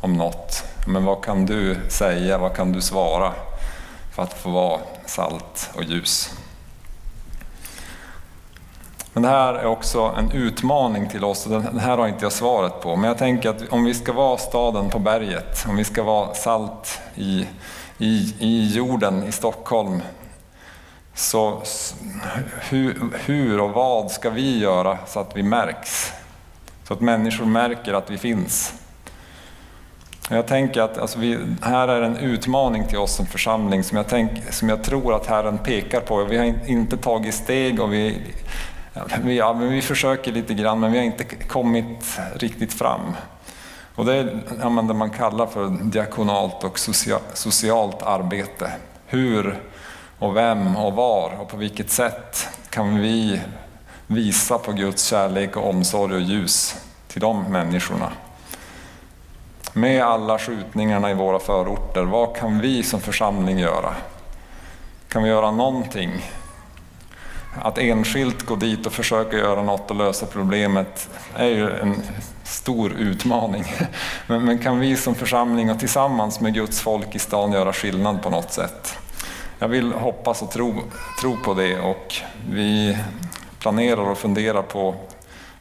om 0.00 0.12
något. 0.12 0.64
Men 0.86 1.04
vad 1.04 1.24
kan 1.24 1.46
du 1.46 1.76
säga, 1.88 2.38
vad 2.38 2.56
kan 2.56 2.72
du 2.72 2.80
svara 2.80 3.32
för 4.14 4.22
att 4.22 4.32
få 4.32 4.50
vara 4.50 4.80
salt 5.06 5.70
och 5.74 5.82
ljus? 5.82 6.34
Men 9.12 9.22
det 9.22 9.28
här 9.28 9.54
är 9.54 9.66
också 9.66 10.14
en 10.18 10.32
utmaning 10.32 11.08
till 11.08 11.24
oss 11.24 11.46
och 11.46 11.62
det 11.62 11.80
här 11.80 11.98
har 11.98 12.08
inte 12.08 12.24
jag 12.24 12.32
svaret 12.32 12.80
på. 12.80 12.96
Men 12.96 13.08
jag 13.08 13.18
tänker 13.18 13.50
att 13.50 13.62
om 13.70 13.84
vi 13.84 13.94
ska 13.94 14.12
vara 14.12 14.38
staden 14.38 14.90
på 14.90 14.98
berget, 14.98 15.66
om 15.68 15.76
vi 15.76 15.84
ska 15.84 16.02
vara 16.02 16.34
salt 16.34 17.00
i, 17.14 17.46
i, 17.98 18.34
i 18.38 18.72
jorden 18.74 19.24
i 19.24 19.32
Stockholm, 19.32 20.02
så 21.18 21.62
hur, 22.70 23.10
hur 23.26 23.60
och 23.60 23.70
vad 23.70 24.10
ska 24.10 24.30
vi 24.30 24.58
göra 24.58 24.98
så 25.06 25.20
att 25.20 25.36
vi 25.36 25.42
märks? 25.42 26.12
Så 26.84 26.94
att 26.94 27.00
människor 27.00 27.44
märker 27.44 27.94
att 27.94 28.10
vi 28.10 28.18
finns. 28.18 28.74
Jag 30.30 30.46
tänker 30.46 30.82
att 30.82 30.98
alltså 30.98 31.18
vi, 31.18 31.38
här 31.62 31.88
är 31.88 32.02
en 32.02 32.16
utmaning 32.16 32.86
till 32.86 32.98
oss 32.98 33.16
som 33.16 33.26
församling 33.26 33.84
som 33.84 33.96
jag, 33.96 34.08
tänk, 34.08 34.52
som 34.52 34.68
jag 34.68 34.84
tror 34.84 35.14
att 35.14 35.26
Herren 35.26 35.58
pekar 35.58 36.00
på. 36.00 36.24
Vi 36.24 36.38
har 36.38 36.54
inte 36.66 36.96
tagit 36.96 37.34
steg 37.34 37.80
och 37.80 37.92
vi, 37.92 38.22
vi, 39.22 39.36
ja, 39.36 39.52
vi 39.52 39.82
försöker 39.82 40.32
lite 40.32 40.54
grann 40.54 40.80
men 40.80 40.92
vi 40.92 40.98
har 40.98 41.04
inte 41.04 41.24
kommit 41.24 42.18
riktigt 42.34 42.72
fram. 42.72 43.00
Och 43.94 44.04
det 44.04 44.14
är 44.14 44.40
ja, 44.62 44.68
det 44.68 44.94
man 44.94 45.10
kallar 45.10 45.46
för 45.46 45.68
diakonalt 45.82 46.64
och 46.64 46.78
social, 46.78 47.20
socialt 47.34 48.02
arbete. 48.02 48.72
Hur 49.06 49.58
och 50.18 50.36
vem 50.36 50.76
och 50.76 50.92
var 50.92 51.40
och 51.40 51.48
på 51.48 51.56
vilket 51.56 51.90
sätt 51.90 52.48
kan 52.70 53.00
vi 53.00 53.40
visa 54.06 54.58
på 54.58 54.72
Guds 54.72 55.04
kärlek 55.04 55.56
och 55.56 55.68
omsorg 55.68 56.14
och 56.14 56.20
ljus 56.20 56.76
till 57.08 57.20
de 57.20 57.42
människorna? 57.42 58.12
Med 59.72 60.02
alla 60.02 60.38
skjutningarna 60.38 61.10
i 61.10 61.14
våra 61.14 61.38
förorter, 61.38 62.02
vad 62.02 62.36
kan 62.36 62.60
vi 62.60 62.82
som 62.82 63.00
församling 63.00 63.58
göra? 63.58 63.94
Kan 65.08 65.22
vi 65.22 65.28
göra 65.28 65.50
någonting? 65.50 66.10
Att 67.62 67.78
enskilt 67.78 68.46
gå 68.46 68.56
dit 68.56 68.86
och 68.86 68.92
försöka 68.92 69.36
göra 69.36 69.62
något 69.62 69.90
och 69.90 69.96
lösa 69.96 70.26
problemet 70.26 71.08
är 71.36 71.48
ju 71.48 71.70
en 71.70 72.02
stor 72.44 72.92
utmaning. 72.92 73.64
Men, 74.26 74.44
men 74.44 74.58
kan 74.58 74.80
vi 74.80 74.96
som 74.96 75.14
församling 75.14 75.70
och 75.70 75.78
tillsammans 75.78 76.40
med 76.40 76.54
Guds 76.54 76.80
folk 76.80 77.14
i 77.14 77.18
stan 77.18 77.52
göra 77.52 77.72
skillnad 77.72 78.22
på 78.22 78.30
något 78.30 78.52
sätt? 78.52 78.98
Jag 79.60 79.68
vill 79.68 79.92
hoppas 79.92 80.42
och 80.42 80.50
tro, 80.50 80.74
tro 81.20 81.36
på 81.36 81.54
det 81.54 81.80
och 81.80 82.14
vi 82.50 82.98
planerar 83.58 84.10
och 84.10 84.18
funderar 84.18 84.62
på 84.62 84.94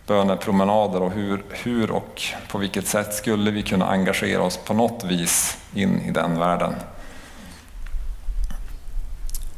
bönepromenader 0.08 1.02
och 1.02 1.12
hur, 1.12 1.44
hur 1.50 1.92
och 1.92 2.22
på 2.48 2.58
vilket 2.58 2.88
sätt 2.88 3.14
skulle 3.14 3.52
vi 3.52 3.64
kunna 3.64 3.86
engagera 3.86 4.42
oss 4.42 4.58
på 4.58 4.74
något 4.74 5.04
vis 5.04 5.58
in 5.74 6.02
i 6.02 6.12
den 6.12 6.40
världen. 6.40 6.76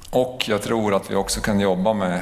Och 0.09 0.45
jag 0.47 0.61
tror 0.61 0.93
att 0.93 1.11
vi 1.11 1.15
också 1.15 1.41
kan 1.41 1.59
jobba 1.59 1.93
med 1.93 2.21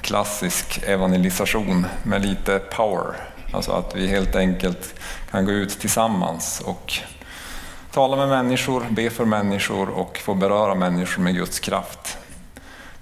klassisk 0.00 0.82
evangelisation 0.86 1.86
med 2.02 2.26
lite 2.26 2.58
power. 2.58 3.14
Alltså 3.52 3.72
att 3.72 3.96
vi 3.96 4.08
helt 4.08 4.36
enkelt 4.36 4.94
kan 5.30 5.44
gå 5.44 5.52
ut 5.52 5.80
tillsammans 5.80 6.60
och 6.60 6.92
tala 7.92 8.16
med 8.16 8.28
människor, 8.28 8.86
be 8.90 9.10
för 9.10 9.24
människor 9.24 9.88
och 9.88 10.18
få 10.18 10.34
beröra 10.34 10.74
människor 10.74 11.22
med 11.22 11.34
Guds 11.34 11.60
kraft. 11.60 12.18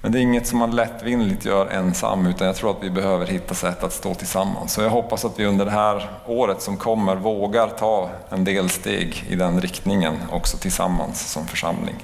Men 0.00 0.12
det 0.12 0.18
är 0.18 0.20
inget 0.20 0.46
som 0.46 0.58
man 0.58 0.76
lättvindigt 0.76 1.44
gör 1.44 1.66
ensam, 1.66 2.26
utan 2.26 2.46
jag 2.46 2.56
tror 2.56 2.70
att 2.70 2.82
vi 2.82 2.90
behöver 2.90 3.26
hitta 3.26 3.54
sätt 3.54 3.84
att 3.84 3.92
stå 3.92 4.14
tillsammans. 4.14 4.72
Så 4.72 4.82
jag 4.82 4.90
hoppas 4.90 5.24
att 5.24 5.38
vi 5.38 5.46
under 5.46 5.64
det 5.64 5.70
här 5.70 6.10
året 6.26 6.62
som 6.62 6.76
kommer 6.76 7.16
vågar 7.16 7.68
ta 7.68 8.10
en 8.30 8.44
del 8.44 8.68
steg 8.68 9.24
i 9.28 9.34
den 9.34 9.60
riktningen 9.60 10.14
också 10.32 10.56
tillsammans 10.56 11.32
som 11.32 11.46
församling. 11.46 11.96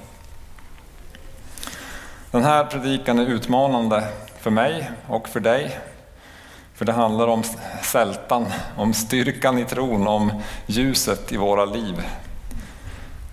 Den 2.31 2.43
här 2.43 2.65
predikan 2.65 3.19
är 3.19 3.25
utmanande 3.25 4.03
för 4.39 4.51
mig 4.51 4.91
och 5.07 5.29
för 5.29 5.39
dig. 5.39 5.79
För 6.75 6.85
det 6.85 6.93
handlar 6.93 7.27
om 7.27 7.43
sältan, 7.81 8.45
om 8.77 8.93
styrkan 8.93 9.59
i 9.59 9.65
tron, 9.65 10.07
om 10.07 10.31
ljuset 10.65 11.31
i 11.31 11.37
våra 11.37 11.65
liv. 11.65 12.03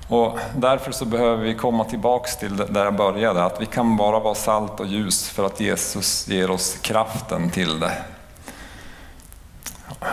Och 0.08 0.38
därför 0.56 0.92
så 0.92 1.04
behöver 1.04 1.44
vi 1.44 1.54
komma 1.54 1.84
tillbaks 1.84 2.36
till 2.36 2.56
där 2.56 2.84
jag 2.84 2.96
började, 2.96 3.44
att 3.44 3.60
vi 3.60 3.66
kan 3.66 3.96
bara 3.96 4.18
vara 4.20 4.34
salt 4.34 4.80
och 4.80 4.86
ljus 4.86 5.28
för 5.28 5.46
att 5.46 5.60
Jesus 5.60 6.28
ger 6.28 6.50
oss 6.50 6.78
kraften 6.82 7.50
till 7.50 7.80
det. 7.80 7.92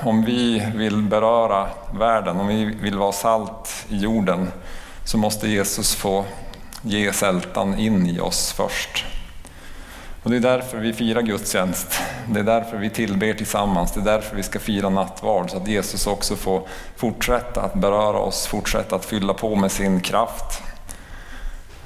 Om 0.03 0.25
vi 0.25 0.71
vill 0.75 1.01
beröra 1.01 1.67
världen, 1.93 2.39
om 2.39 2.47
vi 2.47 2.65
vill 2.65 2.97
vara 2.97 3.11
salt 3.11 3.85
i 3.89 3.97
jorden, 3.97 4.51
så 5.05 5.17
måste 5.17 5.47
Jesus 5.47 5.95
få 5.95 6.25
ge 6.81 7.13
sältan 7.13 7.79
in 7.79 8.07
i 8.07 8.19
oss 8.19 8.51
först. 8.51 9.05
Och 10.23 10.29
det 10.29 10.35
är 10.35 10.39
därför 10.39 10.77
vi 10.77 10.93
firar 10.93 11.21
gudstjänst. 11.21 11.99
Det 12.27 12.39
är 12.39 12.43
därför 12.43 12.77
vi 12.77 12.89
tillber 12.89 13.33
tillsammans. 13.33 13.91
Det 13.91 13.99
är 13.99 14.03
därför 14.03 14.35
vi 14.35 14.43
ska 14.43 14.59
fira 14.59 14.89
nattvard. 14.89 15.49
Så 15.49 15.57
att 15.57 15.67
Jesus 15.67 16.07
också 16.07 16.35
får 16.35 16.67
fortsätta 16.95 17.61
att 17.61 17.73
beröra 17.73 18.17
oss, 18.17 18.47
fortsätta 18.47 18.95
att 18.95 19.05
fylla 19.05 19.33
på 19.33 19.55
med 19.55 19.71
sin 19.71 20.01
kraft. 20.01 20.61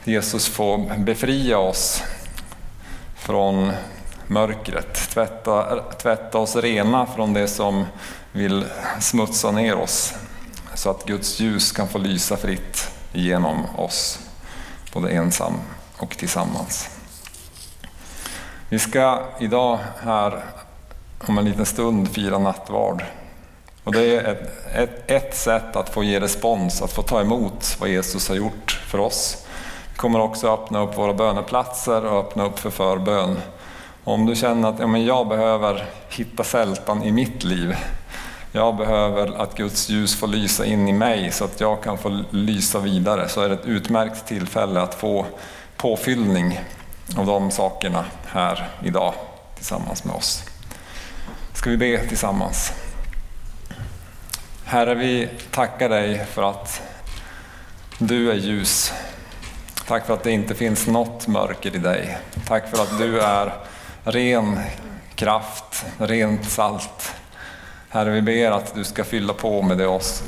Jesus 0.04 0.48
får 0.48 0.98
befria 0.98 1.58
oss 1.58 2.04
från 3.15 3.71
mörkret, 4.28 4.93
tvätta, 4.93 5.84
tvätta 6.02 6.38
oss 6.38 6.56
rena 6.56 7.06
från 7.06 7.34
det 7.34 7.48
som 7.48 7.86
vill 8.32 8.65
smutsa 9.00 9.52
ner 9.52 9.76
oss. 9.76 10.13
Så 10.74 10.89
att 10.89 11.06
Guds 11.06 11.39
ljus 11.39 11.71
kan 11.71 11.88
få 11.88 11.98
lysa 11.98 12.38
fritt 12.38 12.91
genom 13.13 13.65
oss, 13.78 14.19
både 14.93 15.10
ensam 15.10 15.54
och 15.98 16.17
tillsammans. 16.17 16.94
Vi 18.69 18.80
ska 18.80 19.19
idag 19.39 19.80
här 20.04 20.43
om 21.28 21.38
en 21.38 21.45
liten 21.45 21.65
stund 21.65 22.10
fira 22.10 22.39
nattvard. 22.39 23.04
Och 23.84 23.91
det 23.91 24.15
är 24.15 24.23
ett, 24.23 24.67
ett, 24.75 25.12
ett, 25.12 25.36
sätt 25.36 25.75
att 25.75 25.89
få 25.89 26.04
ge 26.04 26.19
respons, 26.19 26.82
att 26.82 26.91
få 26.91 27.01
ta 27.01 27.21
emot 27.21 27.78
vad 27.80 27.89
Jesus 27.89 28.30
har 28.30 28.36
gjort 28.36 28.82
för 28.88 28.99
oss. 28.99 29.45
Vi 29.91 29.97
kommer 29.97 30.19
också 30.19 30.54
öppna 30.54 30.82
upp 30.84 30.97
våra 30.97 31.13
böneplatser 31.13 32.06
och 32.06 32.19
öppna 32.19 32.45
upp 32.45 32.60
för 32.60 32.69
förbön. 32.69 33.38
Om 34.04 34.25
du 34.25 34.36
känner 34.36 34.69
att 34.69 34.80
ja, 34.80 34.88
men 34.88 35.06
jag 35.06 35.28
behöver 35.28 35.86
hitta 36.10 36.43
sältan 36.43 37.04
i 37.04 37.12
mitt 37.12 37.43
liv, 37.43 37.75
jag 38.51 38.75
behöver 38.75 39.41
att 39.41 39.56
Guds 39.56 39.89
ljus 39.89 40.15
får 40.15 40.28
lysa 40.28 40.65
in 40.65 40.88
i 40.88 40.93
mig 40.93 41.32
så 41.32 41.45
att 41.45 41.60
jag 41.60 41.84
kan 41.84 41.97
få 41.97 42.23
lysa 42.30 42.80
vidare, 42.80 43.30
så 43.30 43.41
är 43.41 43.49
det 43.49 43.56
ett 43.56 43.65
utmärkt 43.65 44.28
tillfälle 44.28 44.82
att 44.82 44.95
få 44.95 45.25
påfyllning 45.78 46.60
av 47.17 47.25
de 47.25 47.51
sakerna 47.51 48.05
här 48.27 48.69
idag 48.83 49.13
tillsammans 49.55 50.03
med 50.03 50.15
oss. 50.15 50.43
Ska 51.53 51.69
vi 51.69 51.77
be 51.77 52.07
tillsammans? 52.07 52.73
Herre, 54.65 54.95
vi 54.95 55.29
tackar 55.51 55.89
dig 55.89 56.25
för 56.25 56.49
att 56.49 56.81
du 57.97 58.31
är 58.31 58.35
ljus. 58.35 58.93
Tack 59.87 60.05
för 60.05 60.13
att 60.13 60.23
det 60.23 60.31
inte 60.31 60.55
finns 60.55 60.87
något 60.87 61.27
mörker 61.27 61.75
i 61.75 61.79
dig. 61.79 62.17
Tack 62.47 62.69
för 62.69 62.83
att 62.83 62.97
du 62.97 63.21
är 63.21 63.53
ren 64.03 64.59
kraft, 65.15 65.85
rent 65.97 66.49
salt. 66.49 67.13
Herre, 67.89 68.09
vi 68.09 68.21
ber 68.21 68.51
att 68.51 68.75
du 68.75 68.83
ska 68.83 69.03
fylla 69.03 69.33
på 69.33 69.61
med 69.61 69.77
det, 69.77 69.87
oss, 69.87 70.23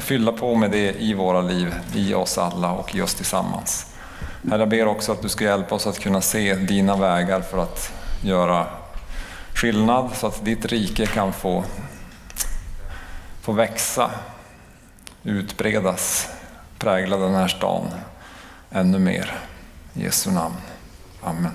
fylla 0.00 0.32
på 0.32 0.54
med 0.54 0.70
det 0.70 1.02
i 1.02 1.14
våra 1.14 1.40
liv, 1.40 1.74
i 1.94 2.14
oss 2.14 2.38
alla 2.38 2.72
och 2.72 2.94
i 2.94 3.00
oss 3.00 3.14
tillsammans. 3.14 3.89
Herre, 4.48 4.60
jag 4.60 4.68
ber 4.68 4.86
också 4.86 5.12
att 5.12 5.22
du 5.22 5.28
ska 5.28 5.44
hjälpa 5.44 5.74
oss 5.74 5.86
att 5.86 5.98
kunna 5.98 6.20
se 6.20 6.54
dina 6.54 6.96
vägar 6.96 7.40
för 7.40 7.58
att 7.62 7.92
göra 8.22 8.66
skillnad 9.54 10.10
så 10.14 10.26
att 10.26 10.44
ditt 10.44 10.64
rike 10.64 11.06
kan 11.06 11.32
få 11.32 11.64
få 13.40 13.52
växa, 13.52 14.10
utbredas, 15.22 16.28
prägla 16.78 17.16
den 17.16 17.34
här 17.34 17.48
stan 17.48 17.90
ännu 18.70 18.98
mer. 18.98 19.38
I 19.94 20.02
Jesu 20.02 20.30
namn. 20.30 20.56
Amen. 21.22 21.52